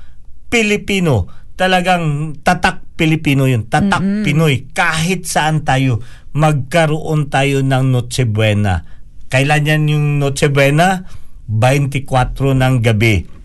Pilipino. 0.49 1.29
Talagang 1.59 2.39
tatak 2.41 2.87
Pilipino 2.95 3.47
yun. 3.47 3.67
Tatak 3.67 4.03
Pinoy. 4.23 4.71
Kahit 4.71 5.27
saan 5.27 5.67
tayo, 5.67 6.03
magkaroon 6.35 7.31
tayo 7.31 7.63
ng 7.63 7.85
Noche 7.91 8.27
Buena. 8.27 8.87
Kailan 9.29 9.69
yan 9.69 9.83
yung 9.91 10.07
Noche 10.23 10.49
Buena? 10.49 11.07
24 11.49 12.05
ng 12.55 12.75
gabi. 12.85 13.38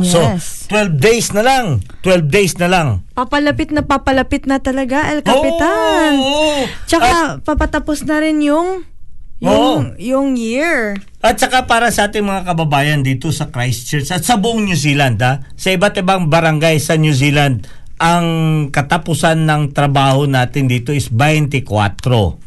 So, 0.00 0.24
Yes. 0.24 0.64
12 0.72 0.96
days 0.96 1.36
na 1.36 1.44
lang. 1.44 1.84
12 2.00 2.32
days 2.32 2.56
na 2.56 2.64
lang. 2.64 2.88
papalapit 3.12 3.68
na 3.68 3.84
papalapit 3.84 4.48
na 4.48 4.56
talaga, 4.56 5.04
El 5.12 5.20
Capitan. 5.20 6.16
Oo! 6.16 6.64
Tsaka, 6.88 7.44
papatapos 7.44 8.08
na 8.08 8.24
rin 8.24 8.40
yung, 8.40 8.88
yung, 9.36 9.52
Oo. 9.52 9.76
yung 10.00 10.28
year. 10.40 10.96
At 11.20 11.36
saka 11.36 11.68
para 11.68 11.92
sa 11.92 12.08
ating 12.08 12.24
mga 12.24 12.48
kababayan 12.48 13.04
dito 13.04 13.28
sa 13.28 13.52
Christchurch 13.52 14.08
at 14.08 14.24
sa 14.24 14.40
buong 14.40 14.64
New 14.64 14.78
Zealand, 14.78 15.20
ha? 15.20 15.44
sa 15.52 15.68
iba't 15.68 16.00
ibang 16.00 16.32
barangay 16.32 16.80
sa 16.80 16.96
New 16.96 17.12
Zealand, 17.12 17.68
ang 18.00 18.26
katapusan 18.72 19.44
ng 19.44 19.70
trabaho 19.70 20.24
natin 20.24 20.66
dito 20.66 20.90
is 20.90 21.12
24. 21.12 22.40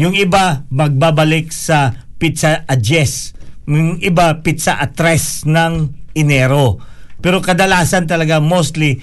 Yung 0.00 0.16
iba, 0.16 0.64
magbabalik 0.72 1.52
sa 1.52 1.92
pizza 2.16 2.64
a 2.64 2.74
Jess. 2.74 3.36
Yung 3.68 4.00
iba, 4.00 4.40
pizza 4.40 4.80
a 4.80 4.88
tres 4.88 5.44
ng 5.44 5.99
Enero. 6.20 6.80
Pero 7.20 7.40
kadalasan 7.44 8.08
talaga, 8.08 8.40
mostly, 8.40 9.00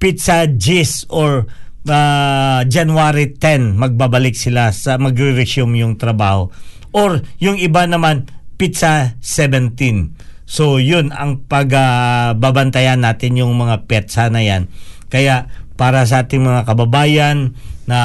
pizza 0.00 0.48
Jess 0.48 1.04
or 1.12 1.44
uh, 1.88 2.60
January 2.64 3.36
10 3.36 3.76
magbabalik 3.76 4.32
sila 4.32 4.72
sa 4.72 4.96
magre-resume 4.96 5.84
yung 5.84 5.94
trabaho. 6.00 6.48
Or 6.90 7.22
yung 7.38 7.60
iba 7.60 7.86
naman 7.86 8.26
pizza 8.58 9.14
17. 9.22 10.48
So 10.50 10.82
yun 10.82 11.14
ang 11.14 11.46
pagbabantayan 11.46 13.06
natin 13.06 13.38
yung 13.38 13.54
mga 13.54 13.86
petsa 13.86 14.26
na 14.32 14.42
yan. 14.42 14.66
Kaya 15.06 15.46
para 15.78 16.02
sa 16.04 16.26
ating 16.26 16.42
mga 16.42 16.66
kababayan 16.66 17.54
na 17.86 18.00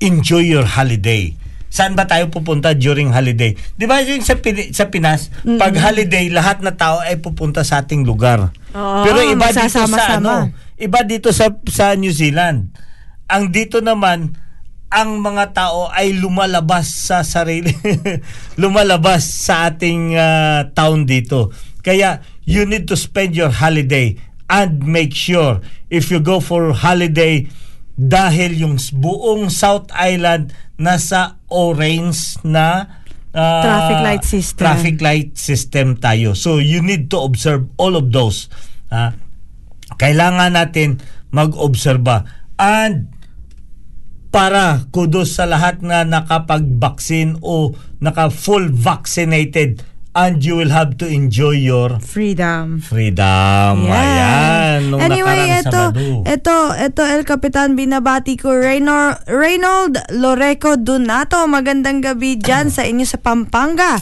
enjoy 0.00 0.48
your 0.48 0.64
holiday. 0.64 1.36
Saan 1.74 1.98
ba 1.98 2.06
tayo 2.06 2.30
pupunta 2.30 2.70
during 2.70 3.10
holiday? 3.10 3.58
'Di 3.74 3.90
ba 3.90 3.98
yung 4.06 4.22
sa, 4.22 4.38
Pin- 4.38 4.70
sa 4.70 4.94
Pinas, 4.94 5.34
pag 5.58 5.74
holiday 5.74 6.30
lahat 6.30 6.62
na 6.62 6.78
tao 6.78 7.02
ay 7.02 7.18
pupunta 7.18 7.66
sa 7.66 7.82
ating 7.82 8.06
lugar. 8.06 8.54
Oo, 8.70 9.02
Pero 9.02 9.18
iba 9.26 9.50
dito 9.50 9.82
sa 9.90 10.22
ano, 10.22 10.54
iba 10.78 11.02
dito 11.02 11.34
sa 11.34 11.50
sa 11.66 11.98
New 11.98 12.14
Zealand. 12.14 12.70
Ang 13.26 13.50
dito 13.50 13.82
naman 13.82 14.38
ang 14.86 15.18
mga 15.18 15.50
tao 15.50 15.90
ay 15.90 16.14
lumalabas 16.14 17.10
sa 17.10 17.26
sarili, 17.26 17.74
lumalabas 18.62 19.26
sa 19.26 19.66
ating 19.66 20.14
ah, 20.14 20.70
town 20.70 21.02
dito. 21.02 21.50
Kaya 21.82 22.22
you 22.46 22.62
need 22.70 22.86
to 22.86 22.94
spend 22.94 23.34
your 23.34 23.50
holiday 23.50 24.14
and 24.46 24.86
make 24.86 25.10
sure 25.10 25.58
if 25.90 26.14
you 26.14 26.22
go 26.22 26.38
for 26.38 26.70
holiday 26.70 27.50
dahil 27.94 28.58
yung 28.58 28.76
buong 28.98 29.50
South 29.54 29.90
Island 29.94 30.50
nasa 30.74 31.38
orange 31.46 32.42
na 32.42 32.98
ah, 33.30 33.62
Traffic 33.62 33.98
light 34.02 34.24
system. 34.26 34.60
Traffic 34.60 34.96
light 34.98 35.30
system 35.38 35.86
tayo. 35.98 36.34
So 36.34 36.58
you 36.58 36.82
need 36.82 37.06
to 37.14 37.22
observe 37.22 37.70
all 37.78 37.94
of 37.94 38.10
those. 38.10 38.50
Ah, 38.90 39.14
kailangan 39.94 40.58
natin 40.58 40.98
mag-obserba. 41.30 42.26
And 42.58 43.10
para 44.34 44.90
kudos 44.90 45.38
sa 45.38 45.46
lahat 45.46 45.78
na 45.86 46.02
nakapag-vaccine 46.02 47.38
o 47.38 47.70
naka-full 48.02 48.74
vaccinated 48.74 49.86
and 50.14 50.40
you 50.46 50.54
will 50.54 50.70
have 50.70 50.96
to 51.02 51.06
enjoy 51.10 51.58
your 51.58 51.98
Freedom. 51.98 52.78
freedom. 52.78 53.90
Ayan. 53.90 54.94
Nung 54.94 55.02
anyway, 55.02 55.58
ito, 55.58 55.82
ito, 56.22 56.56
ito, 56.78 57.02
El 57.02 57.26
Capitan, 57.26 57.74
binabati 57.74 58.38
ko 58.38 58.54
Reynor, 58.54 59.26
Reynold 59.26 59.98
Loreco 60.14 60.78
Donato. 60.78 61.42
Magandang 61.50 62.00
gabi 62.00 62.38
dyan 62.38 62.70
sa 62.74 62.86
inyo 62.86 63.04
sa 63.04 63.18
Pampanga. 63.18 63.98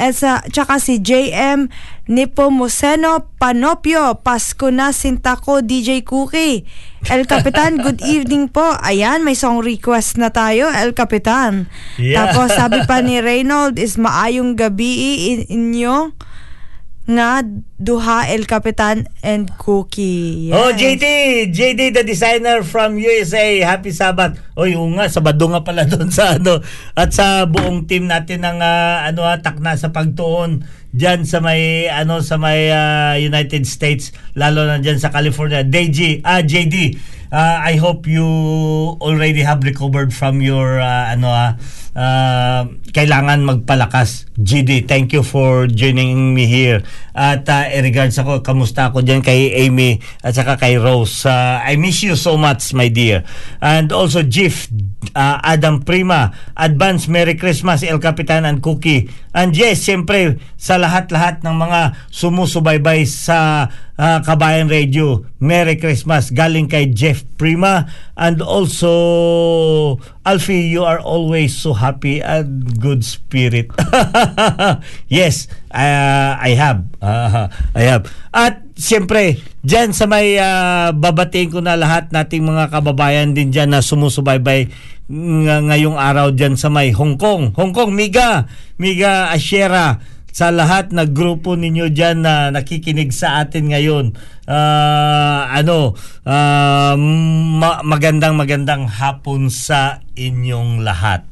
At 0.00 0.16
sa, 0.16 0.40
tsaka 0.48 0.80
si 0.80 0.96
JM 1.04 1.68
Nipomuceno 2.08 3.28
Panopio. 3.36 4.16
Pasko 4.24 4.72
na 4.72 4.96
sintako 4.96 5.60
DJ 5.60 6.00
Cookie. 6.00 6.64
El 7.12 7.28
Capitan, 7.28 7.76
good 7.76 8.00
evening 8.16 8.48
po. 8.48 8.64
Ayan, 8.80 9.20
may 9.20 9.36
song 9.36 9.60
request 9.60 10.16
na 10.16 10.32
tayo, 10.32 10.72
El 10.72 10.96
Capitan. 10.96 11.68
Yeah. 12.00 12.32
Tapos 12.32 12.56
sabi 12.56 12.80
pa 12.88 13.04
ni 13.04 13.20
Reynold 13.20 13.76
is 13.76 14.00
maayong 14.00 14.56
gabi 14.56 15.36
in, 15.36 15.38
inyo 15.52 16.16
nga 17.10 17.42
duha 17.80 18.30
El 18.30 18.46
Capitan 18.46 19.08
and 19.24 19.50
Cookie. 19.58 20.50
Yes. 20.50 20.56
Oh, 20.56 20.70
JD! 20.70 21.06
JD, 21.50 21.80
the 21.96 22.04
designer 22.06 22.62
from 22.62 23.00
USA. 23.00 23.60
Happy 23.66 23.90
Sabbath. 23.90 24.38
Oy, 24.54 24.78
oo 24.78 24.86
nga, 24.94 25.10
Sabado 25.10 25.50
nga 25.50 25.64
pala 25.66 25.86
doon 25.90 26.08
sa 26.12 26.38
ano. 26.38 26.62
At 26.94 27.10
sa 27.10 27.44
buong 27.50 27.90
team 27.90 28.06
natin 28.06 28.46
ng 28.46 28.58
ah, 28.62 29.08
ano, 29.08 29.26
ah, 29.26 29.38
takna 29.42 29.74
sa 29.74 29.90
pagtuon 29.90 30.62
diyan 30.90 31.22
sa 31.22 31.38
may 31.38 31.86
ano 31.86 32.18
sa 32.18 32.34
may 32.34 32.66
ah, 32.74 33.14
United 33.14 33.62
States 33.62 34.10
lalo 34.34 34.66
na 34.66 34.82
diyan 34.82 34.98
sa 34.98 35.14
California. 35.14 35.62
DJ, 35.62 36.22
ah 36.26 36.42
JD, 36.42 36.98
ah, 37.32 37.62
I 37.62 37.78
hope 37.78 38.06
you 38.06 38.26
already 39.00 39.42
have 39.42 39.62
recovered 39.62 40.12
from 40.14 40.42
your 40.42 40.78
ah, 40.78 41.14
ano 41.14 41.28
ah, 41.30 41.50
ah, 41.94 42.66
kailangan 42.90 43.46
magpalakas. 43.46 44.26
JD, 44.40 44.90
thank 44.90 45.14
you 45.14 45.22
for 45.22 45.66
joining 45.70 46.34
me 46.34 46.46
here. 46.46 46.82
At 47.14 47.46
uh, 47.50 47.66
regards 47.82 48.16
ako, 48.18 48.40
kamusta 48.40 48.90
ako 48.90 49.02
dyan 49.04 49.20
kay 49.20 49.52
Amy 49.66 50.00
at 50.24 50.32
saka 50.34 50.56
kay 50.58 50.78
Rose. 50.78 51.26
Ah, 51.26 51.62
I 51.62 51.76
miss 51.78 52.02
you 52.02 52.16
so 52.18 52.34
much, 52.40 52.72
my 52.74 52.88
dear. 52.90 53.22
And 53.60 53.92
also, 53.92 54.24
Jif, 54.24 54.70
ah, 55.14 55.38
Adam 55.44 55.82
Prima, 55.84 56.34
Advance 56.56 57.06
Merry 57.06 57.36
Christmas, 57.36 57.84
El 57.84 58.02
Capitan 58.02 58.46
and 58.46 58.64
Cookie. 58.64 59.10
And 59.30 59.54
yes, 59.54 59.86
siyempre, 59.86 60.42
sa 60.58 60.80
lahat-lahat 60.80 61.46
ng 61.46 61.54
mga 61.54 61.80
sumusubaybay 62.10 63.06
sa 63.06 63.70
ah, 64.00 64.24
Kabayan 64.24 64.72
Radio, 64.72 65.28
Merry 65.36 65.76
Christmas. 65.76 66.32
Galing 66.32 66.72
kay 66.72 66.88
Jeff 66.88 67.20
Prima. 67.36 67.84
And 68.16 68.40
also, 68.40 68.92
Alfie, 70.24 70.72
you 70.72 70.88
are 70.88 70.96
always 70.96 71.52
so 71.52 71.76
happy 71.76 72.24
and 72.24 72.80
good 72.80 73.04
spirit. 73.04 73.68
yes, 75.12 75.52
uh, 75.68 76.40
I 76.40 76.56
have. 76.56 76.88
Uh, 77.04 77.52
I 77.78 77.82
have. 77.84 78.08
At 78.32 78.64
siyempre, 78.80 79.36
dyan 79.60 79.92
sa 79.92 80.08
may 80.08 80.40
uh, 80.40 80.96
babatiin 80.96 81.52
ko 81.52 81.60
na 81.60 81.76
lahat 81.76 82.08
nating 82.08 82.48
mga 82.48 82.72
kababayan 82.72 83.36
din 83.36 83.52
dyan 83.52 83.76
na 83.76 83.84
sumusubaybay 83.84 84.72
ng- 85.12 85.68
ngayong 85.68 86.00
araw 86.00 86.32
dyan 86.32 86.56
sa 86.56 86.72
may 86.72 86.88
Hong 86.96 87.20
Kong. 87.20 87.52
Hong 87.52 87.76
Kong, 87.76 87.92
Miga, 87.92 88.48
Miga 88.80 89.28
Ashera, 89.28 90.00
sa 90.30 90.54
lahat 90.54 90.94
na 90.94 91.06
grupo 91.06 91.58
ninyo 91.58 91.90
dyan 91.90 92.22
na 92.22 92.54
nakikinig 92.54 93.10
sa 93.10 93.42
atin 93.42 93.70
ngayon. 93.74 94.14
Ah, 94.46 95.50
ano, 95.50 95.94
ah, 96.26 96.94
ma- 96.96 97.82
magandang 97.82 98.34
magandang 98.38 98.86
hapon 98.86 99.50
sa 99.50 100.02
inyong 100.14 100.82
lahat. 100.82 101.26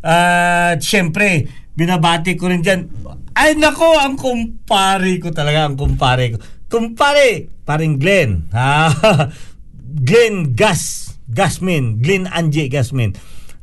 At 0.00 0.80
syempre, 0.80 1.48
binabati 1.76 2.36
ko 2.36 2.48
rin 2.48 2.64
dyan. 2.64 2.88
Ay 3.36 3.56
nako, 3.56 3.96
ang 3.96 4.16
kumpare 4.16 5.20
ko 5.20 5.32
talaga, 5.32 5.68
ang 5.68 5.76
kumpare 5.76 6.36
ko. 6.36 6.38
Kumpare, 6.70 7.48
paring 7.64 7.96
Glenn. 8.00 8.48
Ha? 8.52 8.92
Glenn 10.08 10.54
Gas, 10.54 11.14
Gasmin, 11.26 11.98
Glenn 11.98 12.30
Angie 12.30 12.70
Gasmin. 12.70 13.14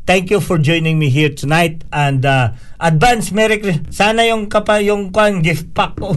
Thank 0.08 0.32
you 0.32 0.40
for 0.40 0.56
joining 0.56 0.96
me 0.96 1.12
here 1.12 1.28
tonight 1.28 1.84
and 1.92 2.24
uh, 2.24 2.56
advance 2.80 3.36
Merry 3.36 3.60
Christmas. 3.60 3.92
Sana 3.92 4.24
yung 4.24 4.48
kapa 4.48 4.80
yung 4.80 5.12
kwan 5.12 5.44
gift 5.44 5.76
pack 5.76 6.00
ko. 6.00 6.16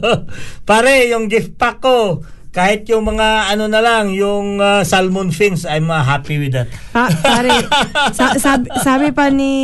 Pare, 0.68 1.12
yung 1.12 1.28
gift 1.28 1.60
pack 1.60 1.84
ko 1.84 2.24
kahit 2.48 2.88
yung 2.88 3.04
mga 3.04 3.52
ano 3.52 3.68
na 3.68 3.84
lang, 3.84 4.16
yung 4.16 4.56
uh, 4.58 4.80
salmon 4.80 5.28
fins, 5.28 5.68
I'm 5.68 5.92
uh, 5.92 6.00
happy 6.00 6.40
with 6.40 6.56
that. 6.56 6.72
Pa- 6.90 7.12
pare, 7.20 7.52
sa- 8.18 8.40
sabi, 8.40 8.66
sabi 8.80 9.08
pa 9.12 9.28
ni 9.28 9.54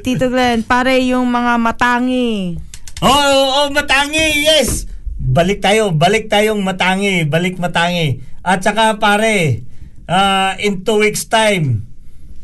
Tito 0.00 0.32
Glenn, 0.32 0.64
pare 0.64 0.96
yung 1.04 1.28
mga 1.28 1.60
matangi. 1.60 2.56
Oh, 3.04 3.12
oh, 3.12 3.46
oh, 3.52 3.66
matangi, 3.68 4.48
yes. 4.48 4.88
Balik 5.20 5.60
tayo, 5.60 5.92
balik 5.92 6.32
tayong 6.32 6.64
matangi, 6.64 7.28
balik 7.28 7.60
matangi. 7.60 8.24
At 8.40 8.64
saka 8.64 8.96
pare, 8.96 9.62
ah, 10.08 10.56
in 10.56 10.80
two 10.82 11.04
weeks 11.04 11.28
time, 11.28 11.84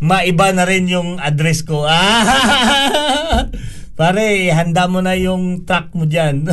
maiba 0.00 0.50
na 0.56 0.64
rin 0.64 0.88
yung 0.88 1.20
address 1.20 1.62
ko. 1.62 1.84
Ah, 1.84 3.44
pare, 4.00 4.48
handa 4.48 4.88
mo 4.88 5.04
na 5.04 5.12
yung 5.12 5.68
truck 5.68 5.92
mo 5.92 6.08
dyan. 6.08 6.48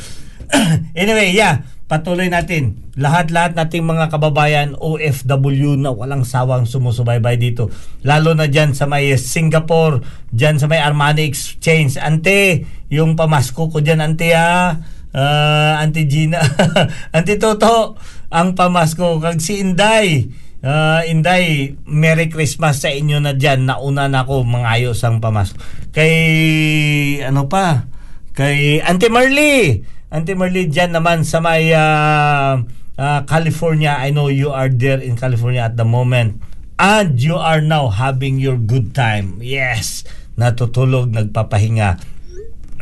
anyway, 0.98 1.30
yeah, 1.30 1.62
patuloy 1.86 2.26
natin. 2.26 2.90
Lahat-lahat 2.98 3.54
nating 3.54 3.86
mga 3.86 4.10
kababayan 4.10 4.74
OFW 4.74 5.78
na 5.78 5.94
walang 5.94 6.26
sawang 6.26 6.66
sumusubaybay 6.66 7.38
dito. 7.38 7.70
Lalo 8.02 8.34
na 8.34 8.50
dyan 8.50 8.74
sa 8.74 8.90
may 8.90 9.14
Singapore, 9.14 10.02
dyan 10.34 10.58
sa 10.58 10.66
may 10.66 10.82
Armani 10.82 11.26
Exchange. 11.30 12.02
Ante, 12.02 12.66
yung 12.90 13.14
pamasko 13.14 13.70
ko 13.70 13.78
dyan, 13.78 14.02
ante 14.02 14.34
ha. 14.34 14.74
Ah, 15.10 15.82
Auntie 15.82 16.06
Gina, 16.06 16.38
Auntie 17.14 17.38
Toto, 17.38 17.98
ang 18.30 18.54
pamasko 18.54 19.18
kag 19.18 19.42
si 19.42 19.58
Inday. 19.58 20.30
Ah, 20.60 21.00
Inday, 21.08 21.72
Merry 21.88 22.28
Christmas 22.28 22.84
sa 22.84 22.92
inyo 22.92 23.16
na 23.16 23.32
dyan. 23.32 23.64
Nauna 23.64 24.12
na 24.12 24.28
ako 24.28 24.44
mangayos 24.44 25.00
ang 25.08 25.16
pamasko. 25.16 25.56
Kay 25.96 26.12
ano 27.24 27.48
pa? 27.48 27.88
Kay 28.36 28.84
Auntie 28.84 29.08
Marley. 29.08 29.88
Auntie 30.12 30.36
Marley 30.36 30.68
dyan 30.68 30.92
naman 30.92 31.24
sa 31.24 31.40
may 31.40 31.72
ah, 31.72 32.60
ah, 33.00 33.20
California. 33.24 34.04
I 34.04 34.12
know 34.12 34.28
you 34.28 34.52
are 34.52 34.68
there 34.68 35.00
in 35.00 35.16
California 35.16 35.64
at 35.64 35.80
the 35.80 35.88
moment. 35.88 36.44
And 36.76 37.16
you 37.16 37.40
are 37.40 37.64
now 37.64 37.88
having 37.88 38.36
your 38.36 38.60
good 38.60 38.92
time. 38.92 39.40
Yes, 39.40 40.04
natutulog, 40.36 41.12
nagpapahinga. 41.12 42.00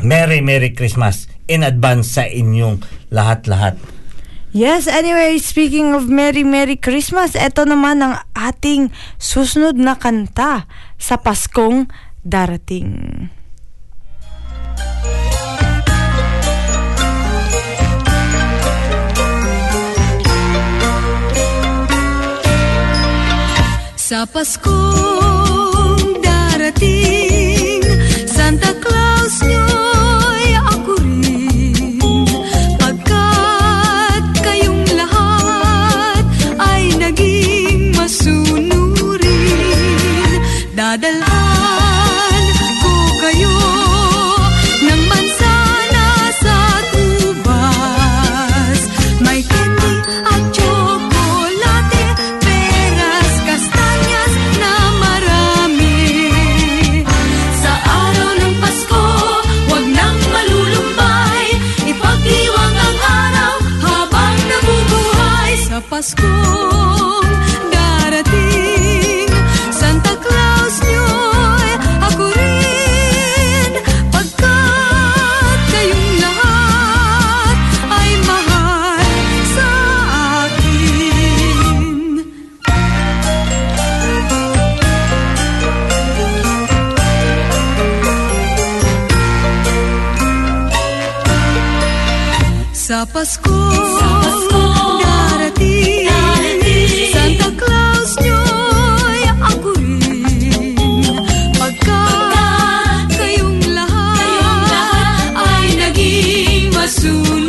Merry 0.03 0.39
Merry 0.43 0.75
Christmas 0.75 1.27
in 1.51 1.67
advance 1.67 2.15
sa 2.15 2.27
inyong 2.27 2.83
lahat-lahat. 3.11 3.79
Yes, 4.49 4.89
anyway, 4.89 5.37
speaking 5.37 5.93
of 5.93 6.09
Merry 6.09 6.41
Merry 6.41 6.81
Christmas, 6.81 7.37
ito 7.37 7.69
naman 7.69 8.01
ang 8.01 8.25
ating 8.33 8.89
susunod 9.21 9.77
na 9.77 9.93
kanta 9.93 10.65
sa 10.97 11.21
Paskong 11.21 11.85
darating. 12.25 13.29
Sa 24.01 24.25
Paskong 24.25 26.25
darating, 26.25 26.98
soon 107.01 107.48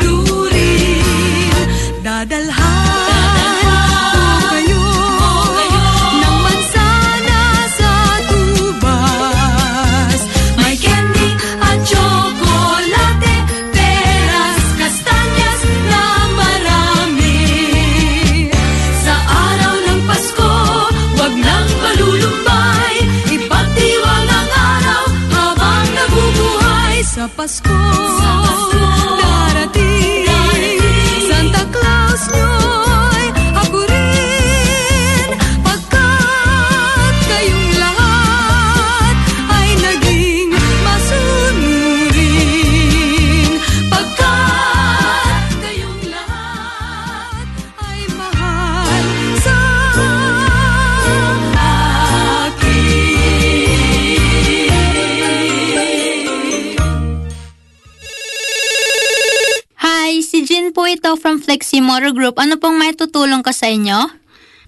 Motor 61.90 62.14
Group. 62.14 62.38
Ano 62.38 62.62
pong 62.62 62.78
may 62.78 62.94
tutulong 62.94 63.42
ka 63.42 63.50
sa 63.50 63.66
inyo? 63.66 63.98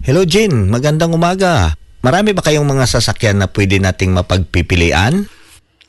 Hello 0.02 0.26
Jin, 0.26 0.66
magandang 0.66 1.14
umaga. 1.14 1.78
Marami 2.02 2.34
ba 2.34 2.42
kayong 2.42 2.66
mga 2.66 2.98
sasakyan 2.98 3.38
na 3.38 3.46
pwede 3.46 3.78
nating 3.78 4.10
mapagpipilian? 4.10 5.30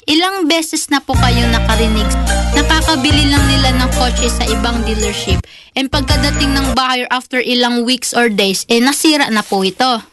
Ilang 0.05 0.45
beses 0.45 0.93
na 0.93 1.01
po 1.01 1.17
kayo 1.17 1.41
nakarinig. 1.49 2.05
Nakakabili 2.53 3.33
lang 3.33 3.41
nila 3.49 3.73
ng 3.81 3.89
kotse 3.97 4.29
sa 4.29 4.45
ibang 4.45 4.85
dealership. 4.85 5.41
And 5.73 5.89
pagkadating 5.89 6.53
ng 6.53 6.77
buyer 6.77 7.09
after 7.09 7.41
ilang 7.41 7.81
weeks 7.81 8.13
or 8.13 8.29
days, 8.29 8.69
eh 8.69 8.77
nasira 8.77 9.33
na 9.33 9.41
po 9.41 9.65
ito. 9.65 10.12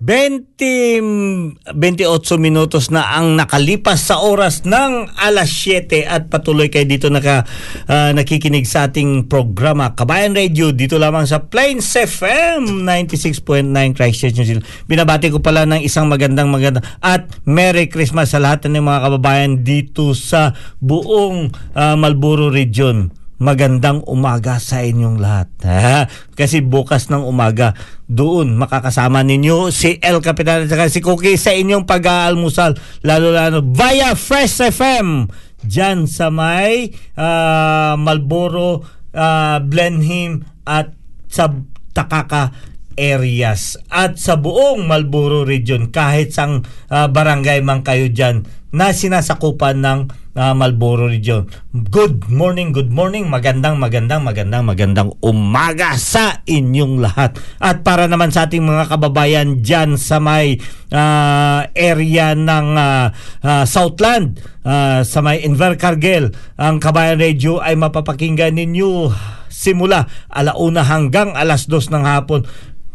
20, 0.00 1.76
28 1.76 2.40
minutos 2.40 2.88
na 2.88 3.20
ang 3.20 3.36
nakalipas 3.36 4.00
sa 4.00 4.24
oras 4.24 4.64
ng 4.64 5.12
alas 5.12 5.52
7 5.52 6.08
at 6.08 6.32
patuloy 6.32 6.72
kayo 6.72 6.88
dito 6.88 7.12
naka, 7.12 7.44
ah, 7.84 8.08
nakikinig 8.16 8.64
sa 8.64 8.88
ating 8.88 9.28
programa 9.28 9.92
Kabayan 9.92 10.32
Radio 10.32 10.72
dito 10.72 10.96
lamang 10.96 11.28
sa 11.28 11.44
Plains 11.44 11.84
FM 11.92 12.80
96.9 12.80 13.92
Christchurch 13.92 14.40
New 14.40 14.48
Zealand. 14.48 14.64
Binabati 14.88 15.28
ko 15.28 15.44
pala 15.44 15.68
ng 15.68 15.84
isang 15.84 16.08
magandang 16.08 16.48
maganda 16.48 16.80
at 17.04 17.28
Merry 17.44 17.92
Christmas 17.92 18.32
sa 18.32 18.40
lahat 18.40 18.72
ng 18.72 18.80
mga 18.80 19.04
kababayan 19.04 19.60
dito 19.60 20.16
sa 20.16 20.56
buong 20.80 21.52
ah, 21.76 21.92
Marlboro 21.92 22.48
Region 22.48 23.19
magandang 23.40 24.04
umaga 24.04 24.60
sa 24.60 24.84
inyong 24.84 25.16
lahat. 25.16 25.48
Ha? 25.64 25.98
Kasi 26.36 26.60
bukas 26.60 27.08
ng 27.08 27.24
umaga, 27.24 27.72
doon 28.04 28.52
makakasama 28.60 29.24
ninyo 29.24 29.72
si 29.72 29.96
El 30.04 30.20
Capitan 30.20 30.68
at 30.68 30.92
si 30.92 31.00
Cookie 31.00 31.40
sa 31.40 31.56
inyong 31.56 31.88
pag-aalmusal. 31.88 32.76
Lalo-lalo 33.00 33.64
via 33.64 34.12
Fresh 34.12 34.60
FM 34.68 35.32
dyan 35.64 36.04
sa 36.04 36.28
may 36.28 36.92
ah, 37.16 37.96
Malboro, 37.96 38.84
ah, 39.16 39.56
Blenheim 39.64 40.44
at 40.68 40.92
sa 41.32 41.48
Takaka 41.90 42.54
areas 43.00 43.80
at 43.88 44.20
sa 44.20 44.36
buong 44.36 44.84
Malboro 44.84 45.48
region 45.48 45.88
kahit 45.88 46.36
sang 46.36 46.68
ah, 46.92 47.08
barangay 47.08 47.64
man 47.64 47.80
kayo 47.80 48.12
dyan 48.12 48.44
na 48.70 48.92
sinasakupan 48.92 49.80
ng 49.80 50.00
ah, 50.34 50.54
Malboro 50.54 51.10
region. 51.10 51.46
Good 51.72 52.30
morning, 52.30 52.70
good 52.70 52.90
morning. 52.92 53.26
Magandang, 53.26 53.78
magandang, 53.82 54.22
magandang, 54.22 54.64
magandang 54.66 55.10
umaga 55.22 55.98
sa 55.98 56.42
inyong 56.46 57.02
lahat. 57.02 57.38
At 57.58 57.82
para 57.82 58.06
naman 58.06 58.30
sa 58.30 58.46
ating 58.46 58.62
mga 58.62 58.90
kababayan 58.90 59.64
dyan 59.64 59.98
sa 59.98 60.22
may 60.22 60.58
ah, 60.94 61.66
area 61.74 62.34
ng 62.38 62.68
ah, 62.78 63.10
ah, 63.42 63.64
Southland, 63.66 64.38
ah, 64.62 65.02
sa 65.02 65.18
may 65.24 65.42
Invercargill, 65.42 66.30
ang 66.60 66.78
Kabayan 66.78 67.18
Radio 67.18 67.58
ay 67.58 67.74
mapapakinggan 67.74 68.54
ninyo 68.54 69.10
simula 69.50 70.08
alauna 70.32 70.86
hanggang 70.86 71.36
alas 71.36 71.68
dos 71.68 71.92
ng 71.92 72.06
hapon 72.06 72.46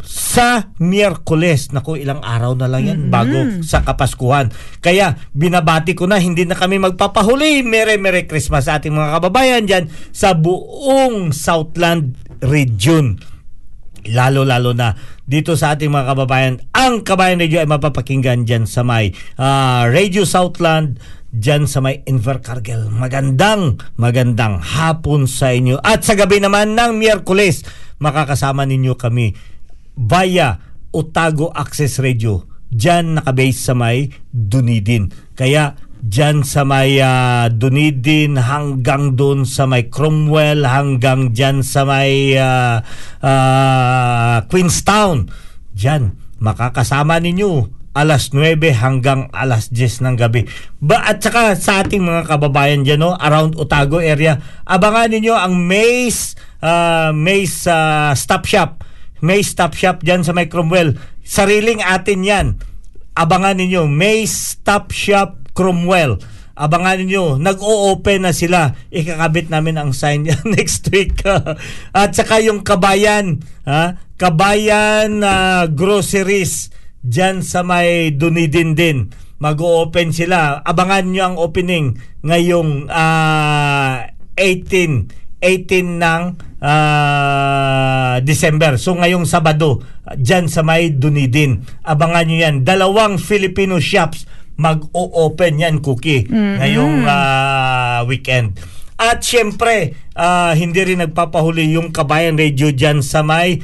sa 0.05 0.71
Miyerkules. 0.77 1.73
Naku, 1.73 1.99
ilang 1.99 2.21
araw 2.21 2.53
na 2.53 2.69
lang 2.69 2.85
yan 2.85 2.99
bago 3.09 3.65
sa 3.65 3.81
Kapaskuhan. 3.81 4.53
Kaya 4.79 5.17
binabati 5.33 5.97
ko 5.97 6.05
na, 6.05 6.21
hindi 6.21 6.45
na 6.45 6.55
kami 6.55 6.77
magpapahuli. 6.77 7.65
Merry 7.65 7.97
Merry 7.97 8.29
Christmas 8.29 8.69
sa 8.69 8.77
ating 8.77 8.93
mga 8.93 9.19
kababayan 9.19 9.65
dyan 9.65 9.85
sa 10.13 10.37
buong 10.37 11.33
Southland 11.33 12.15
Region 12.45 13.17
lalo-lalo 14.05 14.77
na 14.77 14.93
dito 15.25 15.57
sa 15.57 15.73
ating 15.73 15.89
mga 15.89 16.13
kababayan. 16.13 16.55
Ang 16.77 17.01
Kabayan 17.01 17.41
Radio 17.41 17.57
ay 17.57 17.65
mapapakinggan 17.65 18.45
dyan 18.45 18.69
sa 18.69 18.85
may 18.85 19.17
ah, 19.41 19.89
Radio 19.89 20.29
Southland, 20.29 21.01
dyan 21.35 21.67
sa 21.67 21.83
may 21.83 21.99
Invercargill. 22.07 22.87
Magandang, 22.93 23.81
magandang 23.99 24.63
hapon 24.63 25.27
sa 25.27 25.51
inyo. 25.51 25.81
At 25.83 26.07
sa 26.07 26.15
gabi 26.15 26.39
naman 26.39 26.79
ng 26.79 26.95
Miyerkules, 26.95 27.67
makakasama 27.99 28.63
ninyo 28.63 28.95
kami 28.95 29.35
via 29.95 30.59
Otago 30.91 31.51
Access 31.51 31.99
Radio. 31.99 32.47
Dyan 32.71 33.19
nakabase 33.19 33.59
sa 33.59 33.73
may 33.75 34.11
Dunedin. 34.31 35.11
Kaya 35.35 35.75
dyan 36.05 36.45
sa 36.45 36.61
may 36.61 37.01
ah, 37.01 37.49
Dunedin 37.49 38.37
hanggang 38.37 39.17
doon 39.17 39.47
sa 39.47 39.65
may 39.65 39.89
Cromwell 39.89 40.67
hanggang 40.67 41.33
dyan 41.33 41.65
sa 41.65 41.87
may 41.87 42.37
ah, 42.37 42.83
ah, 43.23 44.45
Queenstown. 44.51 45.31
Dyan 45.73 46.15
makakasama 46.39 47.17
ninyo 47.23 47.73
alas 47.95 48.35
9 48.35 48.59
hanggang 48.75 49.31
alas 49.31 49.71
10 49.71 50.03
ng 50.03 50.15
gabi. 50.19 50.43
Ba 50.83 51.09
at 51.09 51.23
saka 51.23 51.55
sa 51.55 51.79
ating 51.81 52.03
mga 52.03 52.27
kababayan 52.27 52.83
diyan 52.83 52.99
no, 52.99 53.15
around 53.15 53.55
Otago 53.55 54.03
area, 54.03 54.35
abangan 54.67 55.09
ninyo 55.09 55.31
ang 55.31 55.55
Maze 55.55 56.35
ah, 56.59 57.15
Maze 57.15 57.65
ah, 57.71 58.11
Stop 58.13 58.45
Shop. 58.45 58.83
Maze 59.25 59.57
Stop 59.57 59.73
Shop 59.73 59.97
diyan 60.05 60.21
sa 60.21 60.37
may 60.37 60.45
Cromwell. 60.45 60.93
Sariling 61.25 61.81
atin 61.81 62.21
'yan. 62.21 62.47
Abangan 63.17 63.57
ninyo 63.57 63.89
Maze 63.89 64.61
Stop 64.61 64.93
Shop 64.93 65.41
Cromwell. 65.57 66.21
Abangan 66.55 67.03
ninyo, 67.03 67.35
nag-o-open 67.35 68.23
na 68.23 68.31
sila. 68.31 68.71
Ikakabit 68.87 69.51
namin 69.51 69.75
ang 69.75 69.91
sign 69.91 70.23
next 70.55 70.87
week. 70.87 71.19
At 71.91 72.15
saka 72.15 72.39
yung 72.39 72.63
Kabayan, 72.63 73.43
ha? 73.67 73.99
Kabayan 74.15 75.19
ah, 75.19 75.67
Groceries 75.67 76.71
dyan 77.03 77.43
sa 77.43 77.59
may 77.59 78.15
Dunedin 78.15 78.71
din. 78.71 79.11
Mag-o-open 79.43 80.15
sila. 80.15 80.63
Abangan 80.63 81.11
nyo 81.11 81.23
ang 81.27 81.35
opening 81.35 81.99
ngayong 82.23 82.87
ah, 82.87 84.07
18 84.39 85.24
18 85.45 86.01
ng 86.01 86.21
ah, 86.65 88.17
December. 88.25 88.81
So 88.81 88.97
ngayong 88.97 89.29
Sabado, 89.29 89.85
dyan 90.17 90.49
sa 90.49 90.65
may 90.65 90.89
Dunedin. 90.89 91.61
Abangan 91.85 92.25
nyo 92.25 92.37
yan. 92.41 92.55
Dalawang 92.65 93.21
Filipino 93.21 93.77
shops 93.77 94.25
mag-o-open 94.55 95.59
yan, 95.59 95.83
Cookie, 95.83 96.25
ngayong 96.31 97.03
ah, 97.05 98.01
weekend. 98.09 98.57
At 98.95 99.21
syempre, 99.21 99.93
ah, 100.15 100.55
hindi 100.55 100.79
rin 100.81 101.03
nagpapahuli 101.03 101.75
yung 101.75 101.91
Kabayan 101.91 102.39
Radio 102.39 102.71
dyan 102.71 103.03
sa 103.03 103.21
may 103.21 103.59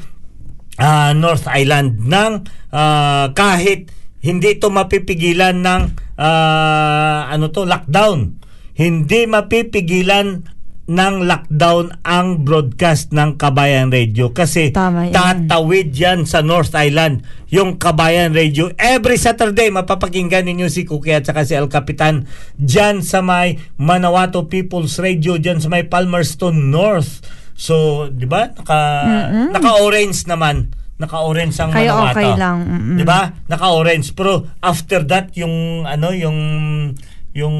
ah, 0.75 1.15
North 1.15 1.47
Island 1.47 2.03
ng 2.03 2.33
ah, 2.75 3.31
kahit 3.31 3.87
hindi 4.21 4.59
ito 4.59 4.67
mapipigilan 4.69 5.63
ng 5.63 5.81
ah, 6.19 7.31
ano 7.31 7.47
to 7.49 7.63
lockdown. 7.63 8.37
Hindi 8.75 9.27
mapipigilan 9.27 10.43
ng 10.91 11.23
lockdown 11.23 12.03
ang 12.03 12.43
broadcast 12.43 13.15
ng 13.15 13.39
Kabayan 13.39 13.87
Radio. 13.87 14.35
Kasi 14.35 14.75
Tama 14.75 15.07
yan. 15.07 15.15
tatawid 15.15 15.95
yan 15.95 16.27
sa 16.27 16.43
North 16.43 16.75
Island 16.75 17.23
yung 17.47 17.79
Kabayan 17.79 18.35
Radio. 18.35 18.67
Every 18.75 19.15
Saturday 19.15 19.71
mapapakinggan 19.71 20.43
ninyo 20.43 20.67
si 20.67 20.83
Cookie 20.83 21.15
at 21.15 21.23
saka 21.23 21.47
si 21.47 21.55
El 21.55 21.71
Capitan 21.71 22.27
dyan 22.59 22.99
sa 22.99 23.23
may 23.23 23.55
Manawato 23.79 24.51
People's 24.51 24.99
Radio 24.99 25.39
dyan 25.39 25.63
sa 25.63 25.71
may 25.71 25.87
Palmerston 25.87 26.67
North. 26.67 27.23
So 27.55 28.05
di 28.11 28.27
ba? 28.27 28.51
Naka 28.51 28.79
naka-orange 29.47 30.27
naman. 30.27 30.75
Naka-orange 30.99 31.55
ang 31.57 31.71
Kaya 31.71 31.95
Manawato. 31.95 32.13
okay 32.13 32.29
lang. 32.35 32.57
Di 32.99 33.05
ba? 33.07 33.31
Naka-orange. 33.47 34.11
Pero 34.11 34.43
after 34.59 35.07
that 35.07 35.31
yung 35.39 35.87
ano 35.87 36.11
yung 36.11 36.37
yung 37.31 37.55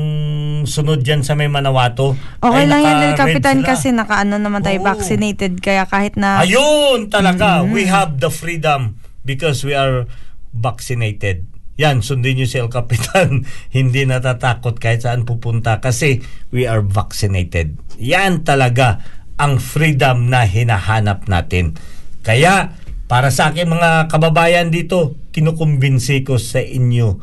sunod 0.68 1.00
dyan 1.00 1.24
sa 1.24 1.32
may 1.32 1.48
Manawato 1.48 2.20
Okay 2.44 2.64
ay 2.64 2.68
lang 2.68 2.82
yan, 2.84 3.16
Capitan, 3.16 3.64
sila. 3.64 3.68
kasi 3.72 3.88
nakaano 3.96 4.36
naman 4.36 4.60
tayo 4.60 4.84
Oo. 4.84 4.88
vaccinated. 4.88 5.64
Kaya 5.64 5.88
kahit 5.88 6.20
na... 6.20 6.44
Ayun 6.44 7.08
talaga. 7.08 7.64
We 7.64 7.88
have 7.88 8.20
the 8.20 8.28
freedom 8.28 9.00
because 9.24 9.64
we 9.64 9.72
are 9.72 10.12
vaccinated. 10.52 11.48
Yan, 11.80 12.04
sundin 12.04 12.36
nyo 12.36 12.46
si 12.46 12.60
El 12.60 12.68
Capitan. 12.68 13.48
Hindi 13.76 14.04
natatakot 14.04 14.76
kahit 14.78 15.08
saan 15.08 15.24
pupunta 15.24 15.80
kasi 15.80 16.20
we 16.52 16.68
are 16.68 16.84
vaccinated. 16.84 17.80
Yan 17.96 18.44
talaga 18.44 19.00
ang 19.40 19.58
freedom 19.58 20.28
na 20.28 20.44
hinahanap 20.44 21.26
natin. 21.32 21.80
Kaya, 22.22 22.76
para 23.10 23.34
sa 23.34 23.50
akin 23.50 23.72
mga 23.72 24.12
kababayan 24.12 24.70
dito, 24.70 25.18
kinukumbinsi 25.34 26.22
ko 26.22 26.38
sa 26.38 26.62
inyo. 26.62 27.18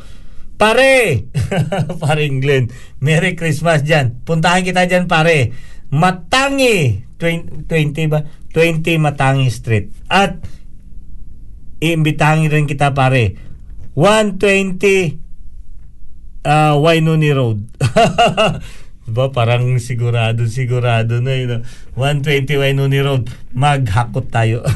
Pare! 0.58 1.30
Paring 2.02 2.42
Glenn, 2.42 2.66
Merry 2.98 3.38
Christmas 3.38 3.86
dyan. 3.86 4.18
Puntahan 4.26 4.66
kita 4.66 4.90
dyan, 4.90 5.06
pare. 5.06 5.54
Matangi! 5.94 7.06
20, 7.16 7.70
20 7.70 8.10
ba? 8.10 8.26
20 8.50 8.98
Matangi 8.98 9.48
Street. 9.54 9.94
At 10.10 10.42
iimbitahan 11.78 12.50
rin 12.50 12.66
kita 12.66 12.90
pare 12.90 13.38
120 13.94 15.18
uh, 16.42 16.74
Wainuni 16.78 17.30
Road 17.30 17.62
diba 19.08 19.32
parang 19.32 19.64
sigurado 19.80 20.44
sigurado 20.50 21.24
na 21.24 21.32
yun 21.38 21.62
ah. 21.62 21.62
120 21.96 22.60
Wainuni 22.60 23.00
Road 23.00 23.30
maghakot 23.54 24.28
tayo 24.28 24.60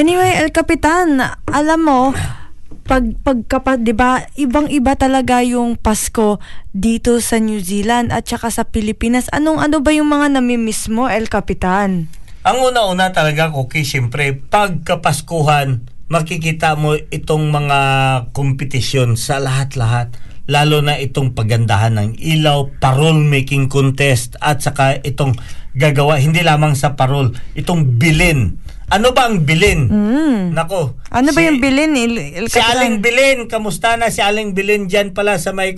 Anyway, 0.00 0.36
El 0.36 0.52
Capitan, 0.52 1.16
alam 1.48 1.80
mo, 1.80 2.12
pag 2.86 3.02
pagkapa, 3.26 3.76
'di 3.82 3.92
ba, 3.92 4.22
ibang-iba 4.38 4.94
talaga 4.94 5.42
yung 5.42 5.74
Pasko 5.74 6.38
dito 6.70 7.18
sa 7.18 7.42
New 7.42 7.58
Zealand 7.58 8.14
at 8.14 8.30
saka 8.30 8.48
sa 8.48 8.62
Pilipinas. 8.62 9.26
Anong 9.34 9.58
ano 9.58 9.82
ba 9.82 9.90
yung 9.90 10.06
mga 10.06 10.38
namimiss 10.38 10.86
mo, 10.86 11.10
El 11.10 11.26
Capitan? 11.26 12.06
Ang 12.46 12.58
una-una 12.62 13.10
talaga, 13.10 13.50
Cookie, 13.50 13.82
siyempre, 13.82 14.30
pagkapaskuhan, 14.38 15.82
makikita 16.06 16.78
mo 16.78 16.94
itong 16.94 17.50
mga 17.50 17.80
kompetisyon 18.30 19.18
sa 19.18 19.42
lahat-lahat. 19.42 20.14
Lalo 20.46 20.78
na 20.78 20.94
itong 20.94 21.34
pagandahan 21.34 21.98
ng 21.98 22.10
ilaw, 22.22 22.70
parol 22.78 23.18
making 23.18 23.66
contest, 23.66 24.38
at 24.38 24.62
saka 24.62 25.02
itong 25.02 25.34
gagawa, 25.74 26.22
hindi 26.22 26.46
lamang 26.46 26.78
sa 26.78 26.94
parol, 26.94 27.34
itong 27.58 27.98
bilin. 27.98 28.62
Ano 28.86 29.10
ba 29.10 29.26
ang 29.26 29.42
bilin? 29.42 29.90
Nako. 30.54 30.94
Ano 31.10 31.34
ba 31.34 31.40
si- 31.42 31.46
yung 31.50 31.58
bilin, 31.58 31.92
El, 31.98 32.14
El 32.38 32.46
Si? 32.46 32.62
Aling 32.62 33.02
Bilin, 33.02 33.50
kamusta 33.50 33.98
na 33.98 34.14
si 34.14 34.22
Aling 34.22 34.54
Bilin 34.54 34.86
dyan 34.86 35.10
pala 35.10 35.42
sa 35.42 35.50
may... 35.50 35.74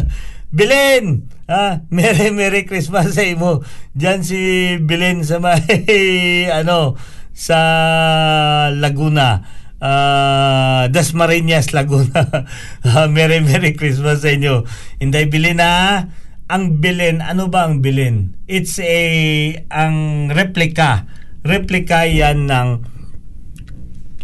Bilin! 0.58 1.28
Ah, 1.46 1.84
Merry 1.92 2.32
Merry 2.34 2.64
Christmas 2.64 3.14
sa 3.14 3.22
imo. 3.22 3.62
Dyan 3.94 4.26
si 4.26 4.40
Bilin 4.82 5.22
sa 5.22 5.38
may... 5.38 5.62
ano, 6.60 6.98
sa 7.30 7.58
Laguna. 8.74 9.46
Ah, 9.78 10.90
Dasmariñas, 10.90 11.70
Laguna. 11.70 12.26
Ah, 12.88 13.06
Merry 13.06 13.38
Merry 13.38 13.78
Christmas 13.78 14.26
sa 14.26 14.34
inyo. 14.34 14.66
Inday 14.98 15.30
Bilin 15.30 15.62
na 15.62 16.02
ang 16.48 16.80
bilin, 16.80 17.20
ano 17.20 17.52
ba 17.52 17.68
ang 17.68 17.84
bilin? 17.84 18.32
It's 18.48 18.80
a 18.80 18.96
ang 19.68 20.26
replica. 20.32 21.04
Replica 21.46 22.04
yan 22.08 22.50
ng 22.50 22.68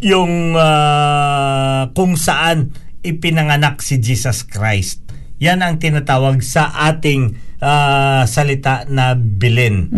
yung 0.05 0.53
ah, 0.59 1.88
kung 1.96 2.18
saan 2.18 2.77
ipinanganak 3.00 3.81
si 3.81 4.00
Jesus 4.00 4.44
Christ. 4.44 5.00
Yan 5.40 5.64
ang 5.64 5.81
tinatawag 5.81 6.44
sa 6.44 6.72
ating 6.92 7.37
ah, 7.64 8.29
salita 8.29 8.85
na 8.88 9.16
bilin. 9.16 9.88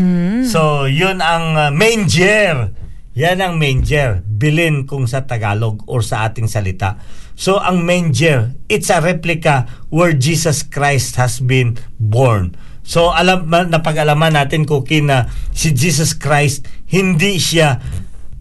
So, 0.47 0.87
yun 0.87 1.19
ang 1.19 1.47
ah, 1.59 1.71
manger. 1.75 2.71
Yan 3.17 3.41
ang 3.41 3.57
manger. 3.57 4.23
Bilin 4.23 4.85
kung 4.85 5.09
sa 5.09 5.25
Tagalog 5.25 5.83
or 5.89 6.05
sa 6.05 6.29
ating 6.29 6.47
salita. 6.47 7.01
So, 7.37 7.61
ang 7.61 7.85
manger, 7.85 8.57
it's 8.69 8.89
a 8.89 9.01
replica 9.01 9.69
where 9.93 10.17
Jesus 10.17 10.65
Christ 10.65 11.21
has 11.21 11.41
been 11.41 11.77
born. 12.01 12.57
So, 12.87 13.11
alam 13.11 13.51
napag-alaman 13.51 14.39
natin, 14.39 14.63
Cookie, 14.63 15.03
na 15.03 15.27
si 15.51 15.75
Jesus 15.75 16.15
Christ, 16.15 16.65
hindi 16.91 17.39
siya 17.39 17.79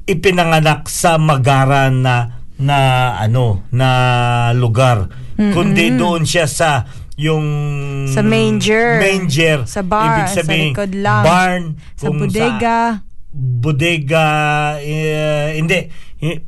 ipinanganak 0.06 0.86
sa 0.86 1.18
magaran 1.18 2.06
na 2.06 2.16
na 2.56 2.78
ano 3.20 3.68
na 3.74 3.90
lugar 4.56 5.10
kundi 5.36 5.92
doon 6.00 6.24
siya 6.24 6.48
sa 6.48 6.86
yung 7.16 7.48
Sa 8.12 8.20
manger. 8.20 9.00
manger 9.00 9.60
Sa 9.64 9.80
bar, 9.84 10.04
ibig 10.20 10.36
sabihin 10.36 10.72
sa 10.76 10.84
likod 10.84 10.92
lang. 11.00 11.24
barn 11.24 11.64
Sa 11.96 12.12
bodega. 12.12 12.80
bodega, 13.36 14.28
eh, 14.80 15.56
hindi, 15.60 15.92
eh, 16.24 16.40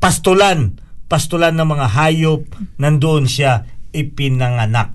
pastulan, 0.00 0.76
pastulan 1.08 1.56
ng 1.56 1.68
mga 1.68 1.86
hayop, 1.92 2.44
nandoon 2.80 3.24
siya 3.28 3.64
ipinanganak. 3.92 4.92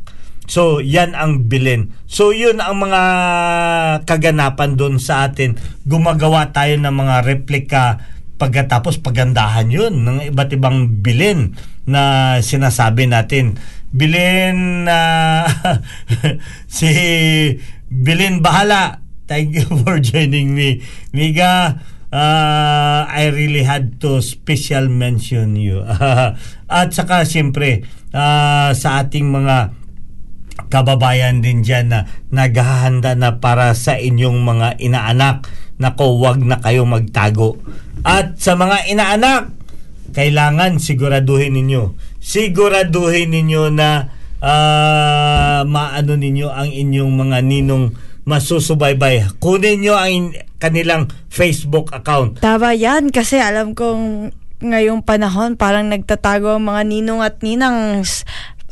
So, 0.49 0.81
yan 0.81 1.13
ang 1.13 1.45
bilin. 1.45 1.93
So, 2.09 2.33
yun 2.33 2.57
ang 2.57 2.81
mga 2.81 3.01
kaganapan 4.09 4.73
doon 4.73 4.97
sa 4.97 5.29
atin. 5.29 5.61
Gumagawa 5.85 6.49
tayo 6.49 6.73
ng 6.73 6.89
mga 6.89 7.15
replika 7.21 8.01
pagkatapos 8.39 9.03
pagandahan 9.03 9.67
yun 9.67 10.07
ng 10.07 10.31
iba't 10.31 10.55
ibang 10.55 11.03
bilin 11.05 11.53
na 11.85 12.35
sinasabi 12.41 13.05
natin. 13.05 13.61
Bilin 13.93 14.89
na 14.89 14.97
si 16.71 16.89
Bilin 17.91 18.41
Bahala. 18.41 19.05
Thank 19.29 19.53
you 19.53 19.69
for 19.85 20.01
joining 20.01 20.57
me. 20.57 20.81
Miga, 21.13 21.77
uh, 22.09 23.01
I 23.05 23.29
really 23.29 23.61
had 23.61 24.01
to 24.01 24.23
special 24.25 24.89
mention 24.89 25.53
you. 25.53 25.85
At 26.69 26.89
saka 26.95 27.27
siyempre 27.29 27.85
uh, 28.13 28.73
sa 28.73 29.05
ating 29.05 29.29
mga 29.29 29.78
kababayan 30.69 31.41
din 31.41 31.65
dyan 31.65 31.91
na 31.91 31.99
naghahanda 32.29 33.17
na 33.17 33.41
para 33.41 33.73
sa 33.73 33.97
inyong 33.97 34.39
mga 34.45 34.67
inaanak. 34.79 35.49
Nako, 35.81 36.21
wag 36.21 36.39
na 36.45 36.61
kayo 36.61 36.85
magtago. 36.85 37.57
At 38.05 38.37
sa 38.39 38.55
mga 38.55 38.87
inaanak, 38.87 39.51
kailangan 40.13 40.79
siguraduhin 40.79 41.57
ninyo. 41.57 41.97
Siguraduhin 42.21 43.33
ninyo 43.33 43.73
na 43.73 44.13
ah, 44.39 45.61
maano 45.65 46.13
ninyo 46.15 46.47
ang 46.47 46.69
inyong 46.69 47.11
mga 47.17 47.37
ninong 47.43 47.85
masusubaybay. 48.29 49.41
Kunin 49.41 49.81
nyo 49.81 49.95
ang 49.97 50.35
kanilang 50.61 51.09
Facebook 51.31 51.89
account. 51.95 52.43
Tama 52.43 52.77
yan 52.77 53.09
kasi 53.09 53.41
alam 53.41 53.73
kong 53.73 54.29
ngayong 54.59 55.07
panahon 55.07 55.55
parang 55.55 55.87
nagtatago 55.87 56.59
ang 56.59 56.67
mga 56.67 56.83
ninong 56.83 57.21
at 57.23 57.39
ninang 57.39 58.03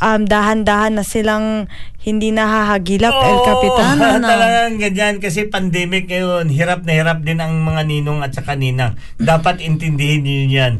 um, 0.01 0.21
dahan-dahan 0.25 0.97
na 0.97 1.03
silang 1.05 1.69
hindi 2.01 2.31
nahahagilap 2.31 3.11
El 3.11 3.39
Capitan. 3.43 3.95
Oo, 3.99 4.07
ano? 4.17 4.27
talagang 4.31 4.75
ganyan 4.79 5.15
kasi 5.19 5.49
pandemic 5.49 6.07
ngayon, 6.07 6.47
hirap 6.49 6.87
na 6.87 6.93
hirap 6.95 7.19
din 7.25 7.41
ang 7.41 7.61
mga 7.65 7.81
ninong 7.83 8.19
at 8.23 8.31
saka 8.33 8.55
ninang. 8.55 8.95
Dapat 9.19 9.61
intindihin 9.65 10.23
niyo 10.23 10.45
yan. 10.47 10.73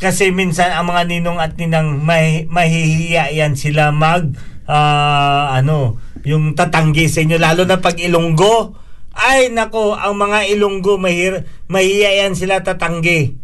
Kasi 0.00 0.32
minsan 0.32 0.72
ang 0.72 0.88
mga 0.88 1.12
ninong 1.12 1.38
at 1.42 1.60
ninang 1.60 2.00
may, 2.00 2.48
mahihiya 2.48 3.36
yan 3.36 3.52
sila 3.52 3.92
mag 3.92 4.32
ah, 4.70 5.52
ano, 5.52 5.98
yung 6.24 6.54
tatanggi 6.54 7.10
sa 7.10 7.20
inyo 7.20 7.36
lalo 7.36 7.66
na 7.66 7.82
pag 7.82 7.98
Ilonggo. 7.98 8.78
Ay 9.10 9.50
nako, 9.50 9.98
ang 9.98 10.14
mga 10.16 10.54
Ilonggo 10.54 10.96
mahir 10.96 11.44
mahihiya 11.66 12.24
yan 12.24 12.38
sila 12.38 12.62
tatanggi. 12.62 13.36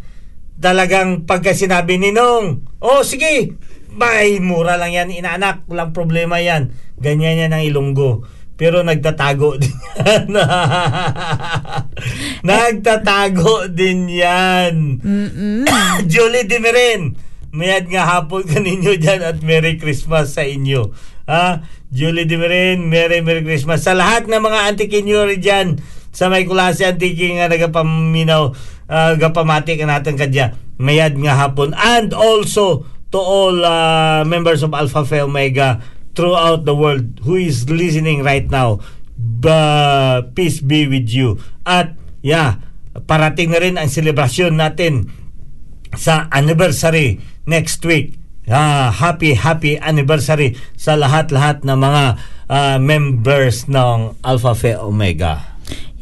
Talagang 0.57 1.29
pagka 1.29 1.53
sinabi 1.53 2.01
ni 2.01 2.17
Nong, 2.17 2.65
oh 2.81 3.05
sige, 3.05 3.53
bay, 3.97 4.39
mura 4.39 4.77
lang 4.77 4.93
yan, 4.93 5.09
inaanak, 5.11 5.65
walang 5.67 5.97
problema 5.97 6.39
yan. 6.39 6.77
Ganyan 7.01 7.41
yan 7.41 7.53
ang 7.57 7.65
Ilonggo. 7.65 8.29
Pero 8.57 8.81
nagtatago 8.89 9.61
din 9.61 9.77
yan. 9.77 10.29
nagtatago 12.41 13.69
din 13.69 14.09
yan. 14.09 14.75
Julie 16.09 16.49
Dimirin, 16.49 17.21
mayad 17.53 17.89
nga 17.93 18.17
hapon 18.17 18.49
ka 18.49 18.61
ninyo 18.61 18.97
dyan 18.97 19.21
at 19.21 19.45
Merry 19.45 19.77
Christmas 19.77 20.33
sa 20.33 20.45
inyo. 20.45 20.93
Ha? 21.29 21.61
Julie 21.93 22.25
Dimirin, 22.25 22.89
Merry 22.89 23.21
Merry 23.21 23.45
Christmas. 23.45 23.85
Sa 23.85 23.93
lahat 23.93 24.25
ng 24.25 24.41
mga 24.41 24.73
antikinyori 24.73 25.37
dyan, 25.37 25.77
sa 26.17 26.33
may 26.33 26.49
kulasi 26.49 26.89
antiki 26.89 27.37
nga 27.37 27.53
nagapaminaw, 27.53 28.43
uh, 28.89 29.13
gapamati 29.21 29.77
ka 29.77 29.85
natin 29.85 30.17
kadya. 30.17 30.57
Mayad 30.81 31.13
nga 31.21 31.37
hapon. 31.37 31.77
And 31.77 32.17
also, 32.17 32.89
to 33.11 33.19
all 33.19 33.57
uh, 33.65 34.25
members 34.27 34.63
of 34.63 34.75
Alpha 34.75 35.05
Phi 35.05 35.21
Omega 35.23 35.83
throughout 36.17 36.65
the 36.65 36.75
world 36.75 37.21
who 37.23 37.37
is 37.37 37.69
listening 37.69 38.25
right 38.25 38.49
now. 38.49 38.81
Ba, 39.17 40.25
peace 40.35 40.61
be 40.61 40.89
with 40.89 41.09
you. 41.09 41.41
At 41.65 41.97
yeah, 42.21 42.61
parating 43.07 43.53
na 43.53 43.61
rin 43.61 43.77
ang 43.77 43.89
selebrasyon 43.89 44.57
natin 44.57 45.13
sa 45.97 46.29
anniversary 46.33 47.21
next 47.49 47.85
week. 47.85 48.19
Ah, 48.47 48.95
happy 48.95 49.35
happy 49.35 49.75
anniversary 49.75 50.55
sa 50.79 50.95
lahat-lahat 50.95 51.67
ng 51.67 51.79
mga 51.79 52.05
ah, 52.47 52.79
members 52.79 53.67
ng 53.67 54.15
Alpha 54.23 54.55
Phi 54.55 54.79
Omega. 54.79 55.56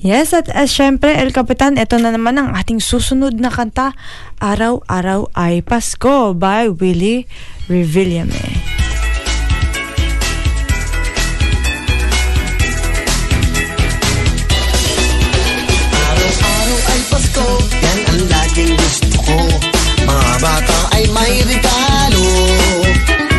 Yes, 0.05 0.37
at 0.37 0.53
as 0.53 0.69
syempre, 0.69 1.17
El 1.17 1.33
Capitan, 1.33 1.81
ito 1.81 1.97
na 1.97 2.13
naman 2.13 2.37
ang 2.37 2.53
ating 2.53 2.77
susunod 2.77 3.41
na 3.41 3.49
kanta, 3.49 3.97
Araw-Araw 4.37 5.33
ay 5.33 5.65
Pasko 5.65 6.37
by 6.37 6.69
Willie 6.77 7.25
Revillame. 7.73 8.37
Araw-araw 15.89 16.79
ay 16.85 17.01
Pasko, 17.09 17.47
yan 17.81 17.99
ang 18.05 18.23
laging 18.29 18.73
gusto 18.77 19.17
ko. 19.25 19.41
Mga 20.05 20.35
bata 20.45 20.79
ay 21.01 21.09
may 21.17 21.35
regalo. 21.49 22.29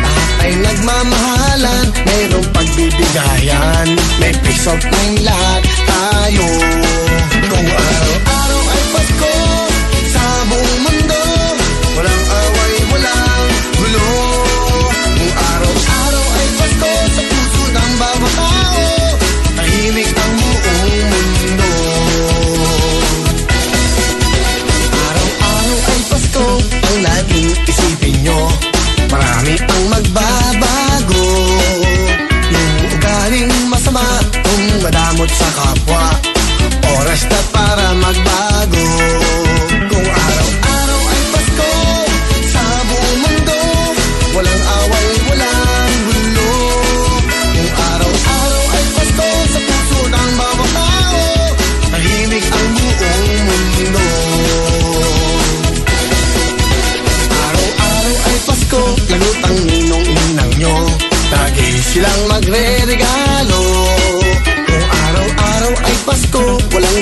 Lahat 0.02 0.30
ay 0.42 0.52
nagmamahalan, 0.58 1.86
mayroong 1.94 2.48
pagbibigayan. 2.50 3.94
May 4.18 4.34
peace 4.42 4.66
of 4.66 4.82
mind 4.90 5.22
lahat 5.22 5.75
tayo 6.36 6.75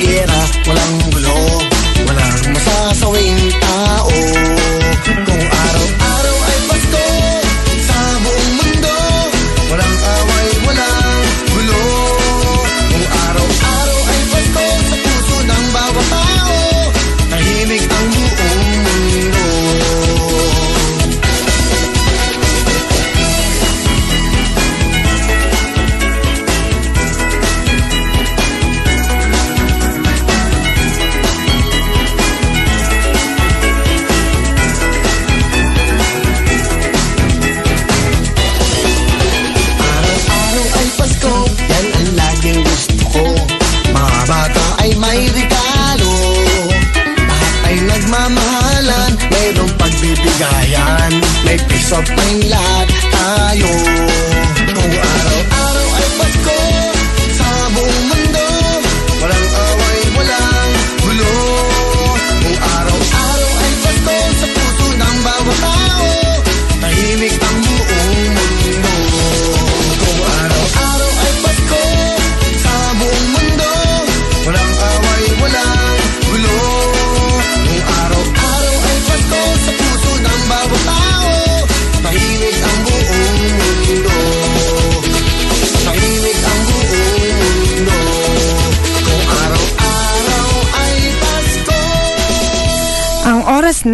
Walang 0.04 0.28
gera, 0.66 1.03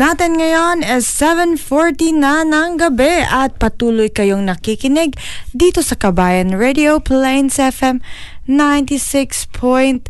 natin 0.01 0.41
ngayon 0.41 0.81
is 0.81 1.05
7.40 1.13 2.25
na 2.25 2.41
ng 2.41 2.81
gabi 2.81 3.21
at 3.21 3.61
patuloy 3.61 4.09
kayong 4.09 4.49
nakikinig 4.49 5.13
dito 5.53 5.85
sa 5.85 5.93
Kabayan 5.93 6.57
Radio 6.57 7.05
Plains 7.05 7.61
FM 7.61 8.01
96.9. 8.49 10.09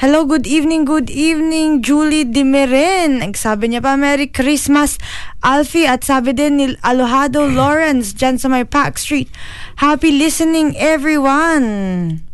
Hello, 0.00 0.24
good 0.24 0.48
evening, 0.48 0.88
good 0.88 1.12
evening, 1.12 1.84
Julie 1.84 2.24
Dimirin. 2.24 3.20
Sabi 3.36 3.76
niya 3.76 3.84
pa, 3.84 4.00
Merry 4.00 4.32
Christmas, 4.32 4.96
Alfie. 5.44 5.84
At 5.84 6.00
sabi 6.00 6.32
din 6.32 6.56
ni 6.56 6.66
Alohado 6.80 7.44
Lawrence 7.44 8.16
dyan 8.16 8.40
sa 8.40 8.48
may 8.48 8.64
Park 8.64 8.96
Street. 8.96 9.28
Happy 9.84 10.16
listening, 10.16 10.72
everyone. 10.80 12.24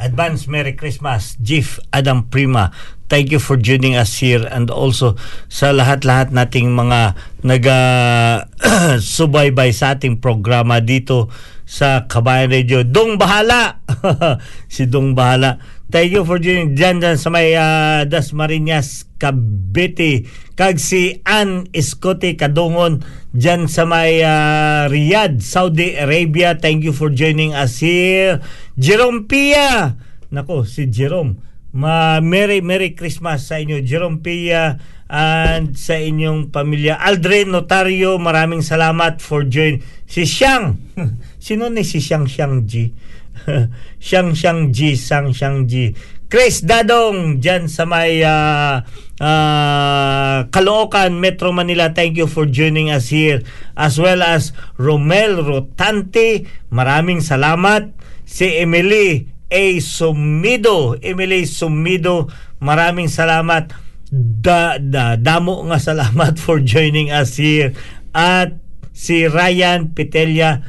Advance 0.00 0.48
Merry 0.48 0.72
Christmas, 0.72 1.36
Jeff 1.44 1.76
Adam 1.92 2.24
Prima. 2.32 2.72
Thank 3.12 3.28
you 3.30 3.38
for 3.38 3.60
joining 3.60 3.94
us 3.94 4.18
here 4.24 4.48
and 4.48 4.72
also 4.72 5.20
sa 5.52 5.76
lahat-lahat 5.76 6.32
nating 6.32 6.72
mga 6.72 7.12
naga-subaybay 7.44 9.76
sa 9.76 9.92
ating 9.98 10.22
programa 10.24 10.80
dito 10.80 11.28
sa 11.68 12.08
Kabayan 12.08 12.48
Radio. 12.50 12.82
Dong 12.82 13.20
Bahala! 13.20 13.84
si 14.72 14.88
Dong 14.88 15.12
Bahala. 15.12 15.60
Thank 15.90 16.14
you 16.14 16.22
for 16.22 16.38
joining 16.38 16.78
dyan, 16.78 17.02
dyan 17.02 17.18
sa 17.18 17.34
may 17.34 17.58
ah, 17.58 18.06
Dasmariñas, 18.06 19.10
Cavite. 19.18 20.22
Kag 20.54 20.78
si 20.78 21.18
Ann 21.26 21.66
Escote 21.74 22.38
Kadungon 22.38 23.02
dyan 23.34 23.66
sa 23.66 23.90
may 23.90 24.22
ah, 24.22 24.86
Riyadh, 24.86 25.42
Saudi 25.42 25.98
Arabia. 25.98 26.54
Thank 26.54 26.86
you 26.86 26.94
for 26.94 27.10
joining 27.10 27.58
us 27.58 27.82
here. 27.82 28.38
Jerome 28.78 29.26
Pia! 29.26 29.98
Nako, 30.30 30.62
si 30.62 30.86
Jerome. 30.86 31.42
Ma 31.74 32.22
Merry 32.22 32.62
Merry 32.62 32.94
Christmas 32.94 33.50
sa 33.50 33.58
inyo 33.58 33.82
Jerome 33.82 34.22
Pia 34.22 34.78
and 35.10 35.74
sa 35.74 35.98
inyong 35.98 36.54
pamilya. 36.54 37.02
Aldrin 37.02 37.50
Notario, 37.50 38.14
maraming 38.22 38.62
salamat 38.62 39.18
for 39.18 39.42
join. 39.42 39.82
Si 40.06 40.22
Xiang. 40.22 40.94
Sino 41.42 41.66
ni 41.66 41.82
si 41.82 41.98
Xiang 41.98 42.30
Xiang 42.30 42.62
G? 42.62 42.94
Xiang 44.06 44.32
Xiang 44.36 44.70
G, 44.70 44.94
Sang 44.96 45.32
Xiang 45.34 45.66
G. 45.68 45.94
Chris 46.30 46.62
Dadong 46.62 47.42
dyan 47.42 47.66
sa 47.66 47.82
may 47.82 48.22
ah, 48.22 48.86
ah, 49.18 50.46
Caloocan, 50.54 51.18
Metro 51.18 51.50
Manila. 51.50 51.90
Thank 51.90 52.22
you 52.22 52.30
for 52.30 52.46
joining 52.46 52.94
us 52.94 53.10
here. 53.10 53.42
As 53.74 53.98
well 53.98 54.22
as 54.22 54.54
Romel 54.78 55.42
Rotante. 55.42 56.46
Maraming 56.70 57.18
salamat. 57.18 57.90
Si 58.22 58.46
Emily 58.46 59.26
A. 59.50 59.82
Sumido. 59.82 60.94
Emily 61.02 61.50
Sumido. 61.50 62.30
Maraming 62.62 63.10
salamat. 63.10 63.74
Da, 64.14 64.78
da, 64.78 65.18
damo 65.18 65.66
nga 65.66 65.82
salamat 65.90 66.38
for 66.38 66.62
joining 66.62 67.10
us 67.10 67.42
here. 67.42 67.74
At 68.14 68.54
si 68.94 69.26
Ryan 69.26 69.98
Pitelia 69.98 70.62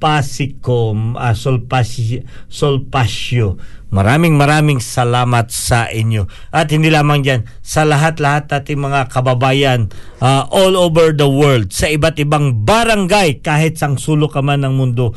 Solpasico, 0.00 0.96
ah, 1.20 1.36
Solpasi, 1.36 2.24
Solpasio. 2.48 3.60
Maraming 3.92 4.32
maraming 4.32 4.80
salamat 4.80 5.52
sa 5.52 5.92
inyo. 5.92 6.24
At 6.48 6.72
hindi 6.72 6.88
lamang 6.88 7.20
dyan, 7.20 7.44
sa 7.60 7.84
lahat-lahat 7.84 8.48
ating 8.48 8.80
mga 8.80 9.12
kababayan 9.12 9.92
ah, 10.24 10.48
all 10.48 10.72
over 10.72 11.12
the 11.12 11.28
world, 11.28 11.68
sa 11.76 11.92
iba't 11.92 12.16
ibang 12.16 12.64
barangay, 12.64 13.44
kahit 13.44 13.76
sang 13.76 14.00
sulok 14.00 14.40
ka 14.40 14.40
man 14.40 14.64
ng 14.64 14.72
mundo, 14.72 15.12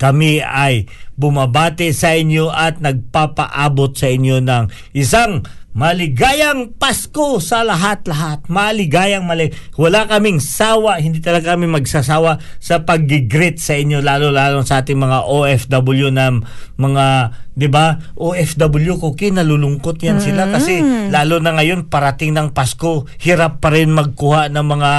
kami 0.00 0.40
ay 0.40 0.88
bumabati 1.20 1.92
sa 1.92 2.16
inyo 2.16 2.48
at 2.48 2.80
nagpapaabot 2.80 3.92
sa 3.92 4.08
inyo 4.08 4.40
ng 4.40 4.96
isang 4.96 5.44
maligayang 5.70 6.74
Pasko 6.74 7.38
sa 7.38 7.62
lahat-lahat. 7.62 8.50
Maligayang 8.50 9.22
mali. 9.22 9.54
Wala 9.78 10.10
kaming 10.10 10.42
sawa, 10.42 10.98
hindi 10.98 11.22
talaga 11.22 11.54
kami 11.54 11.70
magsasawa 11.70 12.42
sa 12.58 12.82
pag-greet 12.82 13.62
sa 13.62 13.78
inyo 13.78 14.02
lalo-lalo 14.02 14.66
sa 14.66 14.82
ating 14.82 14.98
mga 14.98 15.30
OFW 15.30 16.10
na 16.10 16.34
mga 16.74 17.06
'di 17.54 17.68
ba? 17.68 18.00
OFW 18.16 18.96
ko 18.98 19.12
kinalulungkot 19.14 20.00
yan 20.00 20.18
sila 20.18 20.48
kasi 20.48 20.80
lalo 21.12 21.38
na 21.38 21.54
ngayon 21.54 21.92
parating 21.92 22.32
ng 22.32 22.56
Pasko, 22.56 23.06
hirap 23.20 23.60
pa 23.62 23.70
rin 23.70 23.92
magkuha 23.92 24.48
ng 24.48 24.66
mga 24.66 24.92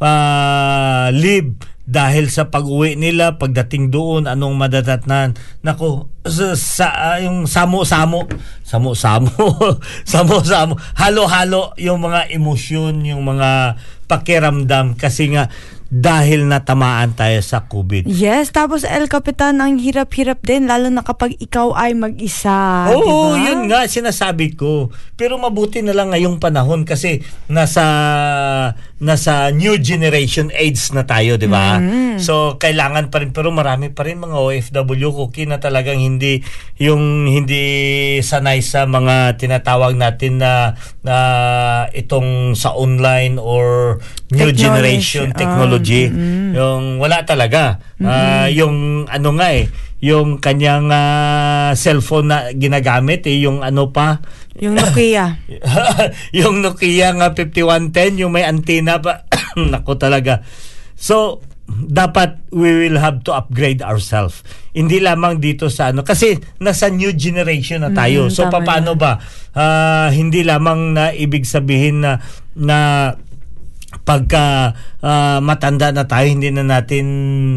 ah, 0.00 1.08
leave 1.12 1.75
dahil 1.86 2.26
sa 2.34 2.50
pag-uwi 2.50 2.98
nila, 2.98 3.38
pagdating 3.38 3.94
doon, 3.94 4.26
anong 4.26 4.58
madadatnan. 4.58 5.38
Nako, 5.62 6.10
sa, 6.26 6.58
sa 6.58 6.86
ah, 6.90 7.18
yung 7.22 7.46
samo-samo, 7.46 8.26
samo-samo, 8.66 9.30
samo-samo, 10.10 10.74
halo-halo 10.98 11.78
yung 11.78 12.02
mga 12.02 12.34
emosyon, 12.34 13.06
yung 13.06 13.22
mga 13.22 13.78
pakiramdam. 14.10 14.98
Kasi 14.98 15.30
nga 15.30 15.46
dahil 15.86 16.50
natamaan 16.50 17.14
tayo 17.14 17.38
sa 17.42 17.64
COVID. 17.64 18.10
Yes, 18.10 18.50
tapos 18.50 18.82
El 18.82 19.06
Capitan, 19.06 19.62
ang 19.62 19.78
hirap-hirap 19.78 20.42
din, 20.42 20.66
lalo 20.66 20.90
na 20.90 21.06
kapag 21.06 21.38
ikaw 21.38 21.78
ay 21.78 21.94
mag-isa. 21.94 22.90
Oo, 22.90 23.38
diba? 23.38 23.46
yun 23.46 23.70
nga 23.70 23.86
sinasabi 23.86 24.58
ko. 24.58 24.90
Pero 25.14 25.38
mabuti 25.38 25.80
na 25.80 25.94
lang 25.94 26.10
ngayong 26.12 26.42
panahon 26.42 26.82
kasi 26.82 27.22
nasa 27.46 27.86
nasa 28.96 29.52
new 29.52 29.76
generation 29.76 30.48
age 30.56 30.92
na 30.96 31.04
tayo, 31.04 31.36
'di 31.36 31.48
ba? 31.48 31.80
So 32.16 32.56
kailangan 32.56 33.12
pa 33.12 33.20
rin 33.20 33.32
pero 33.36 33.52
marami 33.52 33.92
pa 33.92 34.08
rin 34.08 34.20
mga 34.20 34.36
OFW 34.36 35.12
cookie 35.12 35.44
na 35.44 35.60
talagang 35.60 36.00
hindi 36.00 36.40
yung 36.80 37.28
hindi 37.28 37.64
sanay 38.24 38.64
sa 38.64 38.88
mga 38.88 39.36
tinatawag 39.36 39.96
natin 39.96 40.40
na 40.40 40.76
na 41.04 41.16
itong 41.92 42.56
sa 42.56 42.72
online 42.72 43.36
or 43.36 44.00
new 44.32 44.48
Technology. 44.50 44.64
generation 44.64 45.26
Ah, 45.36 45.38
technology. 45.82 46.04
Yung 46.56 46.84
wala 46.98 47.22
talaga. 47.28 47.80
Ah, 48.00 48.48
yung 48.48 49.06
ano 49.08 49.28
nga 49.36 49.48
eh, 49.52 49.68
yung 50.00 50.40
kanyang 50.40 50.88
ah, 50.92 51.72
cellphone 51.76 52.28
na 52.32 52.38
ginagamit 52.52 53.24
eh, 53.28 53.36
yung 53.40 53.60
ano 53.60 53.92
pa, 53.92 54.20
Yung 54.56 54.72
Nokia. 54.72 55.36
yung 56.40 56.64
Nokia 56.64 57.12
nga 57.12 57.36
5110, 57.36 58.24
yung 58.24 58.32
may 58.32 58.48
antenna 58.48 58.96
pa. 58.96 59.28
Nako 59.56 60.00
talaga. 60.00 60.40
So, 60.96 61.44
dapat 61.68 62.40
we 62.54 62.70
will 62.72 62.96
have 62.96 63.20
to 63.26 63.34
upgrade 63.34 63.82
ourselves. 63.82 64.40
Hindi 64.72 65.02
lamang 65.02 65.42
dito 65.42 65.66
sa 65.66 65.90
ano 65.90 66.06
kasi 66.06 66.38
nasa 66.62 66.88
new 66.88 67.10
generation 67.12 67.82
na 67.82 67.90
tayo. 67.90 68.28
Mm, 68.28 68.32
so 68.32 68.46
paano 68.48 68.94
ba 68.94 69.18
Ah, 69.56 70.12
hindi 70.12 70.44
lamang 70.44 70.92
na 70.92 71.16
ibig 71.16 71.48
sabihin 71.48 72.04
na 72.04 72.20
na 72.52 72.76
pagka 74.06 74.78
ah, 75.02 75.42
matanda 75.42 75.90
na 75.90 76.06
tayo 76.06 76.30
hindi 76.30 76.54
na 76.54 76.62
natin 76.62 77.04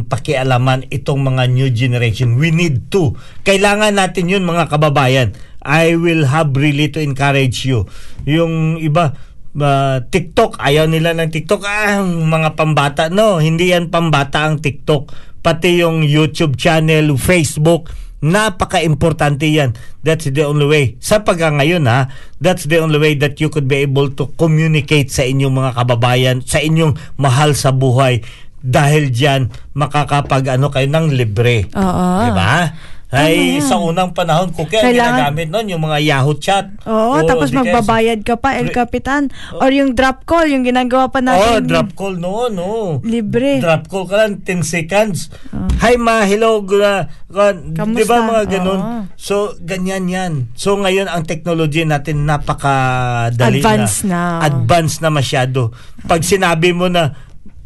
pakialaman 0.10 0.90
itong 0.90 1.22
mga 1.22 1.44
new 1.54 1.70
generation. 1.70 2.42
We 2.42 2.50
need 2.50 2.90
to. 2.90 3.14
Kailangan 3.46 3.94
natin 3.94 4.34
yun 4.34 4.44
mga 4.44 4.68
kababayan. 4.74 5.38
I 5.62 5.94
will 5.94 6.26
have 6.26 6.58
really 6.58 6.90
to 6.90 7.00
encourage 7.00 7.70
you. 7.70 7.86
Yung 8.26 8.82
iba 8.82 9.14
ah, 9.62 10.02
TikTok 10.02 10.58
ayaw 10.58 10.90
nila 10.90 11.14
ng 11.14 11.30
TikTok. 11.30 11.62
Ah, 11.70 12.02
mga 12.04 12.58
pambata. 12.58 13.14
No 13.14 13.38
hindi 13.38 13.70
yan 13.70 13.94
pambata 13.94 14.50
ang 14.50 14.58
TikTok. 14.58 15.14
Pati 15.46 15.86
yung 15.86 16.02
YouTube 16.02 16.58
channel 16.58 17.14
Facebook 17.16 18.09
napaka-importante 18.20 19.48
yan. 19.48 19.76
That's 20.04 20.28
the 20.32 20.44
only 20.44 20.68
way. 20.68 20.86
Sa 21.00 21.24
pagka 21.24 21.52
ngayon 21.52 21.88
ha, 21.88 22.12
that's 22.40 22.68
the 22.68 22.80
only 22.80 23.00
way 23.00 23.14
that 23.20 23.40
you 23.40 23.48
could 23.48 23.68
be 23.68 23.84
able 23.84 24.12
to 24.16 24.32
communicate 24.36 25.12
sa 25.12 25.24
inyong 25.24 25.56
mga 25.56 25.72
kababayan, 25.76 26.38
sa 26.44 26.60
inyong 26.60 26.96
mahal 27.16 27.56
sa 27.56 27.72
buhay. 27.72 28.24
Dahil 28.60 29.16
dyan, 29.16 29.48
makakapag 29.72 30.60
ano 30.60 30.68
kayo 30.68 30.88
ng 30.92 31.16
libre. 31.16 31.72
Oo. 31.72 32.08
Diba? 32.28 32.76
Ay, 33.10 33.58
yan. 33.58 33.66
sa 33.66 33.82
unang 33.82 34.14
panahon 34.14 34.54
ko 34.54 34.70
kaya 34.70 34.86
Kailangan- 34.86 35.34
ginagamit 35.34 35.48
noon 35.50 35.68
yung 35.68 35.82
mga 35.82 35.98
Yahoo 36.00 36.38
chat. 36.38 36.70
Oo, 36.86 37.18
tapos 37.26 37.50
di 37.50 37.58
kaya- 37.58 37.74
magbabayad 37.74 38.20
ka 38.22 38.38
pa, 38.38 38.54
El 38.54 38.70
Capitan. 38.70 39.34
Or 39.52 39.74
yung 39.74 39.98
drop 39.98 40.30
call, 40.30 40.46
yung 40.46 40.62
ginagawa 40.62 41.10
pa 41.10 41.18
Oh, 41.18 41.26
natin. 41.26 41.66
drop 41.66 41.90
call 41.94 42.16
noon, 42.16 42.54
no. 42.54 43.02
Libre. 43.02 43.58
Drop 43.58 43.90
call 43.90 44.06
ka 44.06 44.16
lang, 44.16 44.46
10 44.46 44.62
seconds. 44.62 45.34
Hi 45.82 45.98
ma, 45.98 46.22
hello, 46.22 46.62
Kamusta? 46.62 47.98
di 47.98 48.04
ba 48.06 48.18
mga 48.22 48.44
ganun? 48.52 48.80
Oo. 48.80 49.02
So, 49.16 49.58
ganyan 49.60 50.06
yan. 50.06 50.34
So, 50.54 50.78
ngayon, 50.78 51.10
ang 51.10 51.26
technology 51.26 51.82
natin 51.84 52.30
napakadali 52.30 53.58
Advance 53.58 54.06
na. 54.06 54.38
Advance 54.40 55.02
na 55.02 55.10
masyado. 55.10 55.74
Pag 56.06 56.22
sinabi 56.22 56.72
mo 56.72 56.86
na, 56.86 57.18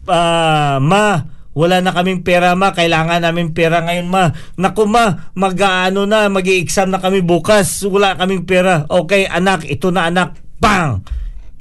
ah, 0.07 0.79
ma, 0.79 1.19
wala 1.53 1.79
na 1.79 1.93
kaming 1.93 2.25
pera 2.25 2.57
ma, 2.57 2.73
kailangan 2.73 3.21
namin 3.21 3.53
pera 3.53 3.85
ngayon 3.85 4.09
ma. 4.09 4.33
Naku 4.57 4.89
ma, 4.89 5.33
mag-ano 5.37 6.09
na, 6.09 6.27
mag 6.27 6.45
exam 6.45 6.89
na 6.89 6.97
kami 6.97 7.21
bukas, 7.21 7.85
wala 7.85 8.17
kaming 8.17 8.45
pera. 8.49 8.89
Okay 8.89 9.29
anak, 9.29 9.65
ito 9.69 9.93
na 9.93 10.09
anak, 10.09 10.37
bang! 10.57 11.05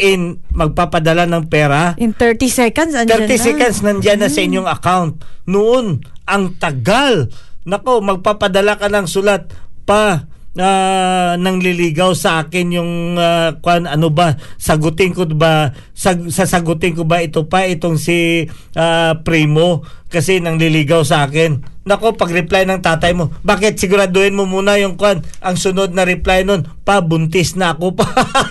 In, 0.01 0.41
magpapadala 0.51 1.29
ng 1.29 1.47
pera. 1.53 1.95
In 2.01 2.17
30 2.17 2.49
seconds, 2.49 2.93
andyan 2.97 3.29
30 3.29 3.29
na. 3.29 3.39
seconds 3.39 3.77
nandyan 3.85 4.19
na 4.25 4.33
sa 4.33 4.41
inyong 4.41 4.67
account. 4.67 5.21
Noon, 5.47 6.01
ang 6.27 6.57
tagal. 6.57 7.29
Nako, 7.69 8.01
magpapadala 8.01 8.81
ka 8.81 8.89
ng 8.89 9.07
sulat 9.07 9.53
pa 9.85 10.32
ah, 10.59 11.39
nangliligaw 11.41 12.13
sa 12.13 12.45
akin 12.45 12.67
yung 12.77 12.93
ah, 13.17 13.57
kwan 13.61 13.89
ano 13.89 14.13
ba 14.13 14.37
sagutin 14.61 15.17
ko 15.17 15.25
ba 15.33 15.73
sag, 15.97 16.29
sasagutin 16.29 16.93
ko 16.97 17.09
ba 17.09 17.25
ito 17.25 17.49
pa 17.49 17.65
itong 17.65 17.97
si 17.97 18.49
ah, 18.77 19.17
Primo 19.25 19.87
kasi 20.13 20.45
nangliligaw 20.45 21.01
sa 21.09 21.25
akin. 21.25 21.73
Nako, 21.83 22.15
pag-reply 22.15 22.63
ng 22.63 22.79
tatay 22.79 23.11
mo, 23.11 23.35
bakit 23.43 23.75
siguraduhin 23.75 24.39
mo 24.39 24.47
muna 24.47 24.79
yung 24.79 24.95
kwan? 24.95 25.27
Ang 25.43 25.59
sunod 25.59 25.91
na 25.91 26.07
reply 26.07 26.47
nun, 26.47 26.63
pa, 26.87 27.03
buntis 27.03 27.59
na 27.59 27.75
ako 27.75 27.99
pa. 27.99 28.07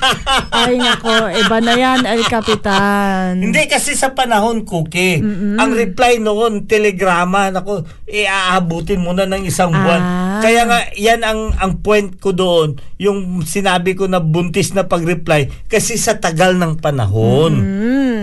Ay 0.51 0.75
nako, 0.75 1.31
iba 1.31 1.57
na 1.63 1.73
yan, 1.79 2.03
El 2.03 2.27
Capitan. 2.27 3.39
Hindi 3.39 3.71
kasi 3.71 3.95
sa 3.95 4.11
panahon, 4.11 4.67
Cookie, 4.67 5.23
ang 5.55 5.71
reply 5.71 6.19
noon, 6.19 6.67
telegrama, 6.67 7.55
nako, 7.55 7.87
iaabutin 8.03 8.99
mo 8.99 9.15
na 9.15 9.23
ng 9.23 9.47
isang 9.47 9.71
buwan. 9.71 10.03
Ah. 10.03 10.43
Kaya 10.43 10.67
nga, 10.67 10.79
yan 10.99 11.23
ang, 11.23 11.55
ang 11.55 11.79
point 11.79 12.11
ko 12.19 12.35
doon, 12.35 12.83
yung 12.99 13.47
sinabi 13.47 13.95
ko 13.95 14.11
na 14.11 14.19
buntis 14.19 14.75
na 14.75 14.91
pag-reply, 14.91 15.47
kasi 15.71 15.95
sa 15.95 16.19
tagal 16.19 16.59
ng 16.59 16.83
panahon. 16.83 17.53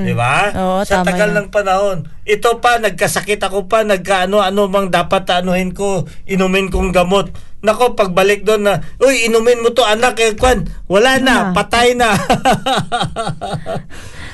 Di 0.04 0.14
ba? 0.14 0.52
Oo, 0.52 0.78
sa 0.84 1.00
tama 1.00 1.14
tagal 1.14 1.30
yan. 1.32 1.36
ng 1.40 1.48
panahon. 1.48 1.98
Ito 2.28 2.60
pa, 2.60 2.76
nagkasakit 2.76 3.40
ako 3.40 3.70
pa, 3.70 3.86
nagkaano-ano 3.86 4.68
bang 4.68 4.88
dapat 4.92 5.24
anuhin 5.32 5.72
ko, 5.72 6.04
inumin 6.28 6.68
kong 6.68 6.92
gamot. 6.92 7.32
Nako, 7.64 7.98
pagbalik 7.98 8.46
doon 8.46 8.68
na, 8.68 8.74
uy, 9.02 9.26
inumin 9.26 9.64
mo 9.64 9.74
to 9.74 9.82
anak, 9.82 10.20
eh, 10.22 10.36
kwan, 10.38 10.68
wala 10.86 11.18
na, 11.18 11.50
patay 11.56 11.94
na. 11.96 12.14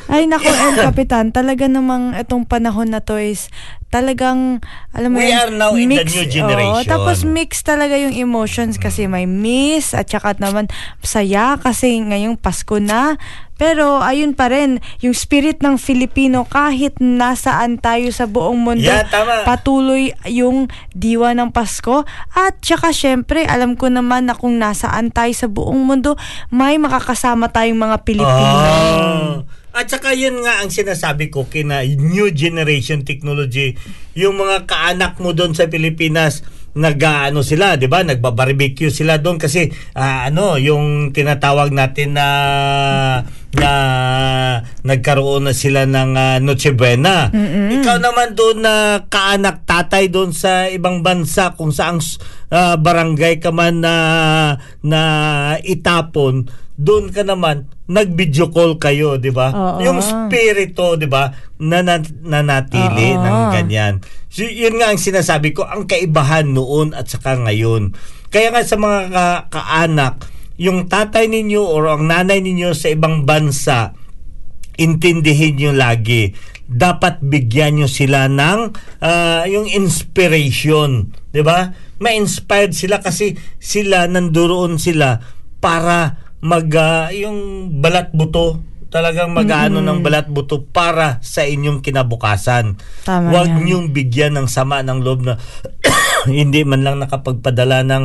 Ay 0.04 0.28
nako, 0.28 0.44
El 0.46 0.76
Capitan, 0.76 1.32
talaga 1.32 1.64
namang 1.64 2.12
itong 2.14 2.44
panahon 2.44 2.92
na 2.92 3.00
to 3.00 3.16
is 3.16 3.48
talagang, 3.88 4.58
alam 4.90 5.14
mo 5.14 5.22
We 5.22 5.30
yun, 5.30 5.38
are 5.38 5.52
now 5.54 5.72
in 5.72 5.88
the 5.88 6.02
new 6.02 6.26
generation. 6.26 6.82
Oo, 6.82 6.84
tapos 6.84 7.22
mix 7.22 7.62
talaga 7.62 7.94
yung 7.94 8.12
emotions 8.12 8.76
kasi 8.76 9.06
may 9.06 9.24
miss 9.24 9.94
at 9.94 10.10
saka 10.10 10.34
naman 10.36 10.66
saya 11.00 11.56
kasi 11.56 12.02
ngayong 12.02 12.36
Pasko 12.36 12.76
na. 12.76 13.16
Pero 13.54 14.02
ayun 14.02 14.34
pa 14.34 14.50
rin, 14.50 14.82
yung 14.98 15.14
spirit 15.14 15.62
ng 15.62 15.78
Filipino 15.78 16.42
kahit 16.42 16.98
nasaan 16.98 17.78
tayo 17.78 18.10
sa 18.10 18.26
buong 18.26 18.58
mundo, 18.58 18.82
Yeah, 18.82 19.06
tama. 19.06 19.46
patuloy 19.46 20.10
yung 20.26 20.66
diwa 20.90 21.38
ng 21.38 21.54
Pasko. 21.54 22.02
At 22.34 22.58
saka 22.60 22.90
syempre, 22.90 23.46
alam 23.46 23.78
ko 23.78 23.86
naman 23.86 24.26
na 24.26 24.34
kung 24.34 24.58
nasaan 24.58 25.14
tayo 25.14 25.30
sa 25.32 25.46
buong 25.46 25.86
mundo, 25.86 26.18
may 26.50 26.82
makakasama 26.82 27.46
tayong 27.48 27.78
mga 27.78 27.96
Pilipino. 28.02 28.58
Ah. 28.58 29.53
At 29.74 29.90
saka 29.90 30.14
yun 30.14 30.38
nga 30.46 30.62
ang 30.62 30.70
sinasabi 30.70 31.34
ko 31.34 31.50
kina 31.50 31.82
new 31.82 32.30
generation 32.30 33.02
technology. 33.02 33.74
Yung 34.14 34.38
mga 34.38 34.70
kaanak 34.70 35.18
mo 35.18 35.34
doon 35.34 35.50
sa 35.50 35.66
Pilipinas, 35.66 36.46
nag-ano 36.78 37.42
sila, 37.42 37.74
'di 37.74 37.90
ba? 37.90 38.06
Nagba-barbecue 38.06 38.94
sila 38.94 39.18
doon 39.18 39.38
kasi 39.38 39.74
ah, 39.98 40.30
ano, 40.30 40.58
yung 40.62 41.10
tinatawag 41.10 41.74
natin 41.74 42.14
na 42.14 42.26
na 43.56 43.72
nagkaroon 44.82 45.48
na 45.48 45.54
sila 45.54 45.86
ng 45.86 46.12
ah, 46.14 46.36
Noche 46.42 46.74
Buena. 46.74 47.30
Ikaw 47.70 47.96
naman 47.98 48.34
doon 48.34 48.62
na 48.62 49.04
kaanak 49.06 49.64
tatay 49.64 50.10
doon 50.10 50.34
sa 50.34 50.68
ibang 50.68 51.00
bansa 51.00 51.54
kung 51.54 51.70
saang 51.70 52.02
ah, 52.50 52.76
barangay 52.76 53.38
ka 53.38 53.54
man 53.54 53.80
na 53.80 53.94
na 54.82 55.00
itapon, 55.62 56.50
doon 56.74 57.14
ka 57.14 57.22
naman 57.22 57.70
nag-video 57.84 58.48
call 58.48 58.80
kayo, 58.80 59.20
'di 59.20 59.30
ba? 59.30 59.78
Yung 59.84 60.00
spirito, 60.00 60.96
'di 60.96 61.06
ba? 61.06 61.30
Na, 61.60 61.84
na 61.84 62.00
nanatili 62.02 63.14
Oo. 63.14 63.20
ng 63.22 63.38
ganyan. 63.52 64.00
So, 64.26 64.42
yun 64.42 64.82
nga 64.82 64.90
ang 64.90 64.98
sinasabi 64.98 65.54
ko, 65.54 65.62
ang 65.62 65.86
kaibahan 65.86 66.50
noon 66.50 66.90
at 66.90 67.06
saka 67.06 67.38
ngayon. 67.38 67.94
Kaya 68.34 68.50
nga 68.50 68.66
sa 68.66 68.74
mga 68.74 68.98
ka- 69.14 69.44
kaanak, 69.54 70.26
yung 70.60 70.86
tatay 70.86 71.26
ninyo 71.26 71.62
or 71.62 71.90
ang 71.90 72.06
nanay 72.06 72.38
ninyo 72.38 72.70
sa 72.74 72.90
ibang 72.94 73.26
bansa, 73.26 73.94
intindihin 74.78 75.58
nyo 75.58 75.72
lagi. 75.74 76.34
Dapat 76.64 77.20
bigyan 77.20 77.82
nyo 77.82 77.88
sila 77.90 78.30
ng 78.30 78.60
ah, 79.04 79.44
yung 79.50 79.68
inspiration. 79.68 81.12
ba? 81.34 81.74
Ma-inspired 82.00 82.72
sila 82.72 83.02
kasi 83.02 83.36
sila 83.60 84.06
nandoon 84.06 84.80
sila 84.80 85.20
para 85.58 86.24
mag 86.44 86.68
ah, 86.76 87.10
yung 87.10 87.68
balat 87.80 88.14
buto 88.14 88.74
talagang 88.94 89.34
mag-ano 89.34 89.82
ng 89.82 90.06
balat 90.06 90.30
buto 90.30 90.62
para 90.70 91.18
sa 91.18 91.42
inyong 91.42 91.82
kinabukasan. 91.82 92.78
Tama 93.02 93.26
Huwag 93.34 93.50
yan. 93.50 93.62
niyong 93.66 93.86
bigyan 93.90 94.38
ng 94.38 94.46
sama 94.46 94.86
ng 94.86 95.02
loob 95.02 95.26
na 95.26 95.34
hindi 96.30 96.62
man 96.62 96.86
lang 96.86 97.02
nakapagpadala 97.02 97.82
ng 97.82 98.04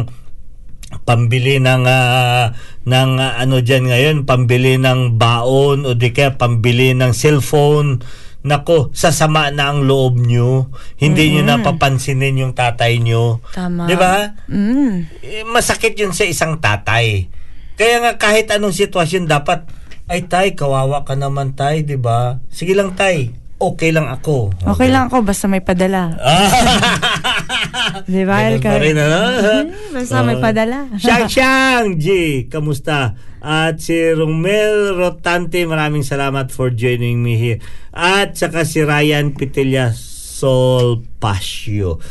pambili 1.06 1.62
ng 1.62 1.86
ah, 1.86 2.54
ng 2.86 3.12
ah, 3.22 3.34
ano 3.38 3.62
diyan 3.62 3.84
ngayon? 3.90 4.18
Pambili 4.26 4.78
ng 4.82 5.18
baon 5.18 5.86
o 5.86 5.94
di 5.94 6.10
kaya 6.10 6.36
pambili 6.36 6.98
ng 6.98 7.14
cellphone. 7.14 8.02
Nako 8.40 8.96
sasama 8.96 9.52
na 9.52 9.70
ang 9.70 9.84
loob 9.84 10.18
nyo. 10.18 10.72
Hindi 10.96 11.36
nyo 11.36 11.44
napapansinin 11.44 12.40
yung 12.40 12.54
tatay 12.56 13.04
nyo. 13.04 13.44
Tama. 13.52 13.86
di 13.86 13.96
ba? 14.00 14.32
Mm. 14.48 15.12
Eh, 15.22 15.44
masakit 15.44 15.94
yun 16.00 16.16
sa 16.16 16.24
isang 16.24 16.58
tatay. 16.58 17.28
Kaya 17.76 18.00
nga 18.04 18.12
kahit 18.16 18.48
anong 18.52 18.76
sitwasyon 18.76 19.28
dapat 19.28 19.68
ay 20.10 20.26
tay 20.26 20.58
kawawa 20.58 21.06
ka 21.06 21.14
naman 21.14 21.54
tay 21.54 21.84
di 21.84 22.00
ba? 22.00 22.42
Sige 22.50 22.74
lang 22.74 22.96
tay 22.96 23.40
okay 23.60 23.92
lang 23.92 24.08
ako. 24.08 24.56
Okay. 24.64 24.88
lang 24.88 25.12
ako, 25.12 25.22
basta 25.22 25.46
may 25.52 25.60
padala. 25.60 26.16
Di 28.12 28.24
ba, 28.26 28.46
Ganun 28.46 28.62
pa 28.62 28.78
rin, 28.78 28.96
ano? 28.98 29.22
Mm, 29.66 29.94
Basta 29.96 30.22
may 30.22 30.38
Oo. 30.38 30.44
padala. 30.44 30.78
Siyang 31.02 31.28
Siyang 31.30 31.88
G, 31.98 32.06
kamusta? 32.48 33.18
At 33.40 33.80
si 33.80 33.96
Romel 34.12 35.00
Rotante, 35.00 35.64
maraming 35.64 36.04
salamat 36.04 36.52
for 36.52 36.70
joining 36.76 37.24
me 37.24 37.40
here. 37.40 37.60
At 37.96 38.36
saka 38.36 38.68
si 38.68 38.84
Ryan 38.84 39.34
Pitilla 39.34 39.96
Sol 39.96 41.08
Pasio. 41.18 42.04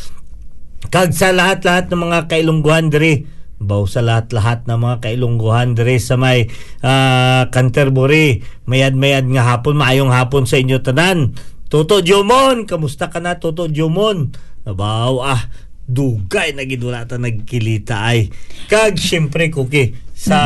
Kag 0.89 1.13
sa 1.13 1.35
lahat-lahat 1.35 1.93
ng 1.93 2.01
mga 2.01 2.19
kailungguhan 2.33 2.89
diri, 2.89 3.29
baw 3.59 3.85
sa 3.91 4.01
lahat-lahat 4.01 4.71
ng 4.71 4.79
mga 4.79 4.97
kailungguhan 5.03 5.75
diri 5.75 5.99
sa 5.99 6.15
may 6.15 6.47
ah, 6.81 7.51
Canterbury, 7.51 8.47
mayad-mayad 8.71 9.27
nga 9.29 9.43
hapon, 9.55 9.75
maayong 9.77 10.15
hapon 10.15 10.47
sa 10.47 10.57
inyo 10.57 10.79
tanan. 10.81 11.35
Toto 11.69 12.01
Jomon, 12.01 12.65
kamusta 12.65 13.13
ka 13.13 13.21
na 13.21 13.37
Toto 13.37 13.69
Jomon? 13.69 14.33
Abaw 14.69 15.25
ah, 15.25 15.43
dugay 15.89 16.53
na 16.53 16.69
gid 16.69 16.85
wala 16.85 17.09
ta 17.09 17.17
nagkilita 17.17 18.13
ay. 18.13 18.29
Kag 18.69 19.01
syempre 19.01 19.49
kuki 19.49 19.97
sa 20.13 20.39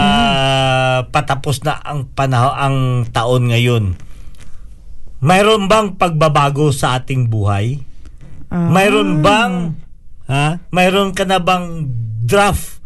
patapos 1.10 1.66
na 1.66 1.82
ang 1.82 2.06
panahon 2.14 2.54
ang 2.54 2.76
taon 3.10 3.50
ngayon. 3.50 3.98
Mayroon 5.22 5.66
bang 5.66 5.98
pagbabago 5.98 6.70
sa 6.70 6.98
ating 6.98 7.26
buhay? 7.26 7.82
Ah. 8.50 8.70
Mayroon 8.70 9.22
bang 9.22 9.74
ha? 10.30 10.62
Mayroon 10.70 11.10
ka 11.14 11.26
na 11.26 11.42
bang 11.42 11.86
draft? 12.22 12.81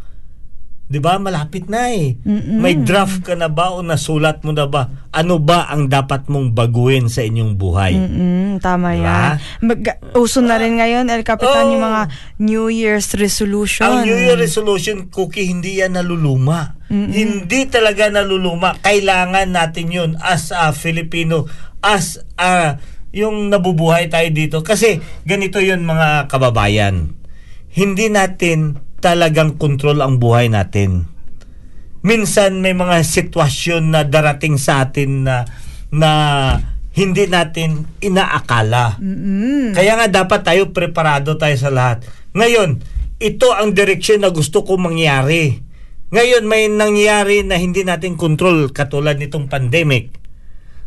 'Di 0.87 1.03
ba? 1.03 1.18
Malapit 1.18 1.66
na 1.66 1.91
eh. 1.91 2.14
May 2.22 2.78
draft 2.78 3.26
ka 3.26 3.34
na 3.34 3.51
ba 3.51 3.74
o 3.74 3.82
nasulat 3.82 4.47
mo 4.47 4.55
na 4.55 4.70
ba? 4.70 4.87
Ano 5.11 5.43
ba 5.43 5.66
ang 5.66 5.91
dapat 5.91 6.30
mong 6.30 6.55
baguhin 6.55 7.11
sa 7.11 7.26
inyong 7.26 7.59
buhay? 7.59 7.99
Mm, 7.99 8.62
tama 8.62 8.95
Diba? 8.95 9.03
yan. 9.03 9.30
Mag- 9.66 9.99
uso 10.14 10.39
na 10.39 10.55
rin 10.57 10.78
ngayon, 10.78 11.11
El 11.11 11.26
Capitan, 11.26 11.66
Oh. 11.66 11.72
yung 11.74 11.82
mga 11.82 12.03
New 12.39 12.66
Year's 12.70 13.18
resolution. 13.18 13.82
Ang 13.82 14.07
New 14.07 14.14
Year 14.14 14.39
resolution, 14.39 15.11
Cookie, 15.11 15.51
hindi 15.51 15.82
yan 15.82 15.99
naluluma. 15.99 16.78
Hindi 16.87 17.66
talaga 17.66 18.07
naluluma. 18.07 18.78
Kailangan 18.78 19.51
natin 19.51 19.91
yun 19.91 20.11
as 20.22 20.55
a 20.55 20.70
Filipino, 20.70 21.51
as 21.82 22.22
a 22.39 22.78
yung 23.11 23.51
nabubuhay 23.51 24.07
tayo 24.07 24.30
dito. 24.30 24.62
Kasi 24.62 25.03
ganito 25.26 25.59
yun 25.59 25.82
mga 25.82 26.30
kababayan. 26.30 27.18
Hindi 27.74 28.07
natin 28.07 28.86
talagang 29.01 29.61
control 29.61 30.01
ang 30.01 30.16
buhay 30.20 30.49
natin. 30.49 31.09
Minsan 32.07 32.62
may 32.62 32.72
mga 32.72 33.03
sitwasyon 33.03 33.90
na 33.90 34.01
darating 34.07 34.57
sa 34.61 34.86
atin 34.86 35.26
na 35.26 35.42
na 35.90 36.11
hindi 36.97 37.28
natin 37.28 37.84
inaakala. 38.01 38.97
Kaya 39.76 39.92
nga 40.01 40.09
dapat 40.09 40.40
tayo 40.47 40.72
preparado 40.72 41.36
tayo 41.36 41.57
sa 41.61 41.68
lahat. 41.68 42.07
Ngayon, 42.32 42.80
ito 43.20 43.49
ang 43.53 43.76
direksyon 43.76 44.24
na 44.24 44.32
gusto 44.32 44.64
ko 44.64 44.80
mangyari. 44.80 45.61
Ngayon 46.12 46.44
may 46.49 46.70
nangyari 46.70 47.42
na 47.42 47.59
hindi 47.59 47.82
natin 47.82 48.16
control 48.16 48.72
katulad 48.72 49.18
nitong 49.20 49.51
pandemic. 49.51 50.14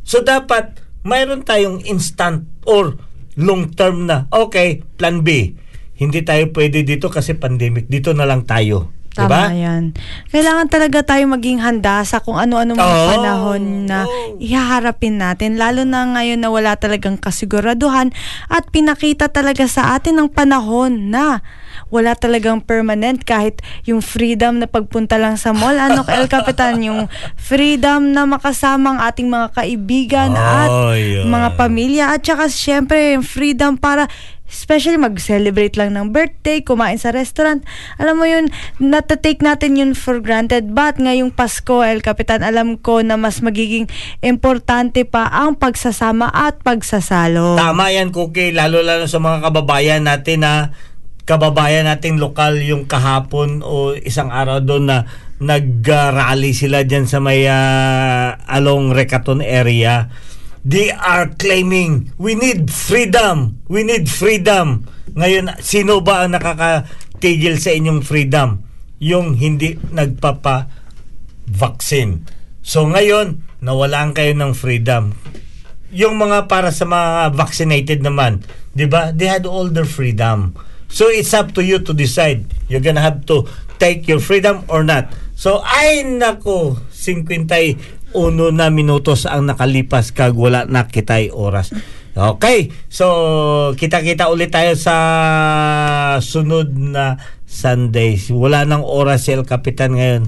So 0.02 0.26
dapat 0.26 0.82
mayroon 1.06 1.46
tayong 1.46 1.86
instant 1.86 2.48
or 2.66 2.98
long 3.38 3.70
term 3.76 4.10
na 4.10 4.26
okay, 4.34 4.82
plan 4.98 5.22
B. 5.22 5.54
Hindi 6.00 6.24
tayo 6.24 6.48
pwede 6.56 6.88
dito 6.88 7.12
kasi 7.12 7.36
pandemic. 7.36 7.92
Dito 7.92 8.16
na 8.16 8.24
lang 8.24 8.48
tayo. 8.48 8.96
Tama 9.10 9.26
Diba? 9.26 9.44
yan. 9.52 9.84
Kailangan 10.30 10.68
talaga 10.70 11.02
tayo 11.02 11.26
maging 11.28 11.60
handa 11.60 12.06
sa 12.06 12.22
kung 12.22 12.38
ano-ano 12.38 12.78
mga 12.78 12.98
Oo. 13.04 13.10
panahon 13.10 13.64
na 13.90 14.06
ihaharapin 14.38 15.18
natin. 15.18 15.58
Lalo 15.58 15.84
na 15.84 16.06
ngayon 16.14 16.40
na 16.40 16.54
wala 16.54 16.78
talagang 16.78 17.18
kasiguraduhan 17.18 18.14
at 18.48 18.64
pinakita 18.70 19.28
talaga 19.28 19.66
sa 19.66 19.98
atin 19.98 20.22
ng 20.24 20.30
panahon 20.30 21.10
na 21.10 21.42
wala 21.90 22.14
talagang 22.14 22.62
permanent 22.62 23.26
kahit 23.26 23.66
yung 23.90 24.06
freedom 24.06 24.62
na 24.62 24.70
pagpunta 24.70 25.18
lang 25.18 25.42
sa 25.42 25.58
mall. 25.58 25.74
Ano, 25.74 26.06
El 26.06 26.30
Capitan, 26.30 26.78
yung 26.88 27.10
freedom 27.34 28.14
na 28.14 28.30
makasama 28.30 28.94
ang 28.94 29.00
ating 29.10 29.26
mga 29.26 29.48
kaibigan 29.58 30.32
at 30.38 30.70
Ay, 30.70 31.26
ay. 31.26 31.26
mga 31.26 31.50
pamilya 31.58 32.06
at 32.14 32.22
saka 32.22 32.46
syempre 32.46 33.18
yung 33.18 33.26
freedom 33.26 33.74
para 33.74 34.06
especially 34.50 34.98
mag-celebrate 34.98 35.78
lang 35.78 35.94
ng 35.94 36.10
birthday, 36.10 36.66
kumain 36.66 36.98
sa 36.98 37.14
restaurant. 37.14 37.62
Alam 38.02 38.16
mo 38.18 38.26
yun, 38.26 38.50
natatake 38.82 39.46
natin 39.46 39.78
yun 39.78 39.92
for 39.94 40.18
granted. 40.20 40.74
But 40.74 40.98
ngayong 40.98 41.38
Pasko, 41.38 41.86
El 41.86 42.02
Capitan, 42.02 42.42
alam 42.42 42.82
ko 42.82 43.06
na 43.06 43.16
mas 43.16 43.46
magiging 43.46 43.86
importante 44.26 45.06
pa 45.06 45.30
ang 45.30 45.56
pagsasama 45.56 46.34
at 46.34 46.60
pagsasalo. 46.66 47.56
Tama 47.56 47.94
yan, 47.94 48.10
Cookie. 48.10 48.52
Lalo-lalo 48.52 49.06
sa 49.06 49.22
mga 49.22 49.46
kababayan 49.46 50.04
natin 50.04 50.42
na 50.42 50.74
kababayan 51.30 51.86
nating 51.86 52.18
lokal 52.18 52.58
yung 52.58 52.90
kahapon 52.90 53.62
o 53.62 53.94
isang 53.94 54.34
araw 54.34 54.66
doon 54.66 54.90
na 54.90 54.98
nag-rally 55.40 56.52
sila 56.52 56.84
dyan 56.84 57.06
sa 57.06 57.22
may 57.22 57.46
ah, 57.46 58.36
along 58.50 58.92
Recaton 58.98 59.46
area. 59.46 60.10
They 60.66 60.92
are 60.92 61.30
claiming, 61.40 62.12
we 62.20 62.36
need 62.36 62.72
freedom. 62.72 63.60
We 63.72 63.84
need 63.88 64.10
freedom. 64.12 64.84
Ngayon, 65.16 65.64
sino 65.64 66.04
ba 66.04 66.28
ang 66.28 66.36
nakakatigil 66.36 67.56
sa 67.60 67.72
inyong 67.72 68.04
freedom? 68.04 68.64
Yung 69.00 69.40
hindi 69.40 69.80
nagpapa-vaccine. 69.80 72.20
So 72.60 72.84
ngayon, 72.86 73.42
nawalan 73.64 74.12
kayo 74.12 74.36
ng 74.36 74.52
freedom 74.56 75.16
yung 75.90 76.22
mga 76.22 76.46
para 76.46 76.70
sa 76.70 76.86
mga 76.86 77.34
vaccinated 77.34 78.06
naman, 78.06 78.46
'di 78.78 78.86
ba? 78.86 79.10
They 79.10 79.26
had 79.26 79.50
all 79.50 79.70
their 79.70 79.90
freedom. 79.90 80.54
So 80.90 81.10
it's 81.10 81.34
up 81.38 81.54
to 81.58 81.62
you 81.62 81.82
to 81.86 81.94
decide. 81.94 82.50
You're 82.70 82.82
gonna 82.82 83.02
have 83.02 83.26
to 83.30 83.46
take 83.82 84.10
your 84.10 84.22
freedom 84.22 84.66
or 84.70 84.86
not. 84.86 85.10
So 85.34 85.66
ay 85.66 86.06
nako, 86.06 86.78
51 88.14 88.58
na 88.58 88.74
minutos 88.74 89.30
ang 89.30 89.46
nakalipas 89.46 90.10
kag 90.10 90.34
wala 90.34 90.66
na 90.66 90.90
kitay 90.90 91.30
oras. 91.30 91.74
Okay, 92.20 92.74
so 92.90 93.08
kita-kita 93.78 94.28
ulit 94.28 94.52
tayo 94.52 94.74
sa 94.76 94.96
sunod 96.20 96.74
na 96.76 97.22
Sunday. 97.46 98.18
Wala 98.34 98.66
nang 98.66 98.84
oras 98.84 99.30
si 99.30 99.32
El 99.32 99.46
Capitan 99.46 99.96
ngayon. 99.96 100.28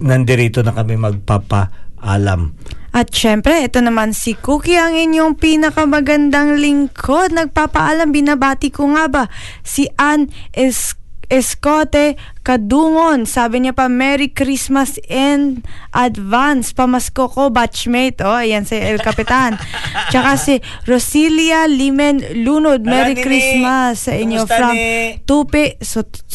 Nandirito 0.00 0.62
na 0.62 0.76
kami 0.76 1.00
magpapaalam. 1.00 2.54
At 2.90 3.14
syempre, 3.14 3.62
ito 3.62 3.78
naman 3.78 4.10
si 4.10 4.34
Cookie 4.34 4.74
ang 4.74 4.98
inyong 4.98 5.38
pinakamagandang 5.38 6.58
lingkod. 6.58 7.30
Nagpapaalam, 7.34 8.10
binabati 8.10 8.74
ko 8.74 8.90
nga 8.94 9.06
ba 9.06 9.24
si 9.62 9.86
Ann 9.94 10.26
es 10.50 10.99
Escote 11.30 12.18
Kadungon. 12.42 13.22
Sabi 13.22 13.62
niya 13.62 13.72
pa, 13.72 13.86
Merry 13.86 14.34
Christmas 14.34 14.98
in 15.06 15.62
advance. 15.94 16.74
Pamasko 16.74 17.30
ko, 17.30 17.54
batchmate. 17.54 18.26
Oh, 18.26 18.34
ayan 18.34 18.66
si 18.66 18.74
El 18.74 18.98
Capitan. 18.98 19.54
Tsaka 20.10 20.34
si 20.34 20.58
Rosilia 20.90 21.70
Limen 21.70 22.42
Lunod. 22.42 22.82
Merry. 22.82 23.14
Christmas 23.14 24.10
sa 24.10 24.18
inyo 24.18 24.42
from? 24.50 24.74
Tupi, 25.22 25.78
Sut 25.78 26.26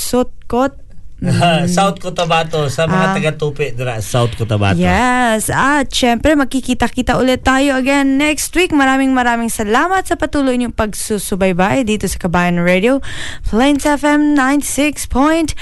South 1.75 1.97
Cotabato 1.97 2.67
sa 2.67 2.85
mga 2.85 3.05
Ah. 3.07 3.13
taga-tupi 3.15 3.71
dira 3.71 4.03
South 4.03 4.35
Cotabato. 4.35 4.75
Yes. 4.77 5.47
At 5.47 5.87
syempre, 5.87 6.35
magkikita-kita 6.35 7.15
ulit 7.15 7.41
tayo 7.41 7.79
again 7.79 8.19
next 8.19 8.51
week. 8.53 8.75
Maraming 8.75 9.15
maraming 9.15 9.47
salamat 9.47 10.03
sa 10.03 10.19
patuloy 10.19 10.59
niyong 10.59 10.75
pagsusubaybay 10.75 11.87
dito 11.87 12.03
sa 12.05 12.19
Kabayan 12.19 12.59
Radio. 12.59 12.99
Plains 13.47 13.87
FM 13.87 14.35
96.9. 14.35 15.55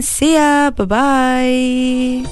See 0.00 0.38
ya. 0.38 0.70
Bye-bye. 0.70 2.22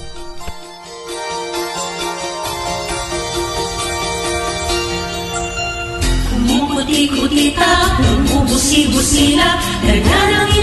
Kumukuti-kutita, 6.37 7.69
bumubusi-busila 7.97 9.49
Ganyan 9.83 10.56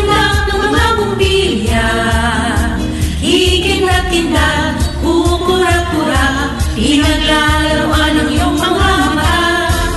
tinda, 4.14 4.78
kukura-kura 5.02 6.54
Pinaglalaroan 6.74 8.12
ng 8.18 8.30
iyong 8.34 8.58
mga 8.58 8.90
mata. 9.14 9.38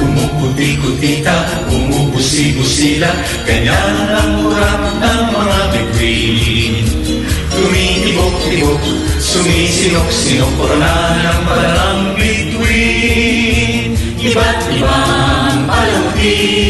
Kumukuti-kutita, 0.01 1.37
umubusi-busila 1.69 3.11
Ganyan 3.45 3.97
ang 4.13 4.33
urap 4.45 4.81
ng 4.97 5.23
mga 5.33 5.59
bituin 5.73 6.73
Tumitibok-tibok, 7.53 8.81
sumisinok-sinok 9.21 10.51
Korona 10.57 10.93
ng 11.21 11.41
palang 11.45 12.01
bituin 12.17 13.93
Iba't 14.17 14.61
ibang 14.73 15.61
palamuti 15.69 16.66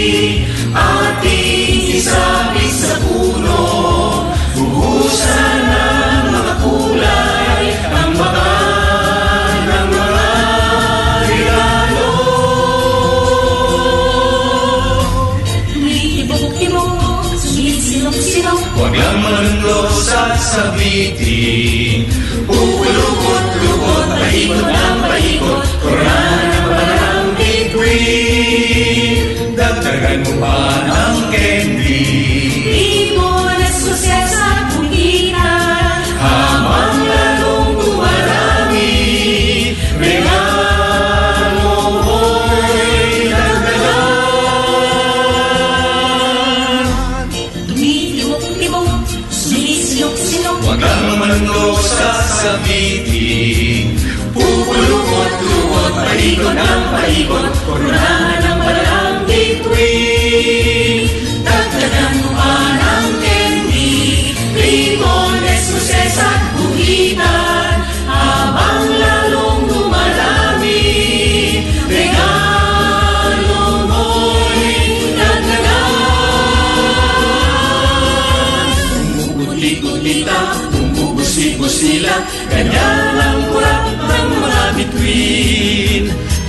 ganyan 82.49 83.18
ang 83.18 83.39
kurap 83.51 83.84
ng 83.91 84.30
mga 84.41 84.63
bituin. 84.78 86.03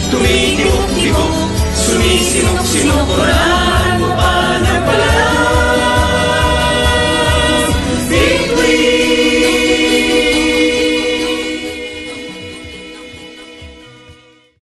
Tumitigok-tigok, 0.09 1.35
sumisinok-sinok 1.77 3.09
oras. 3.21 3.88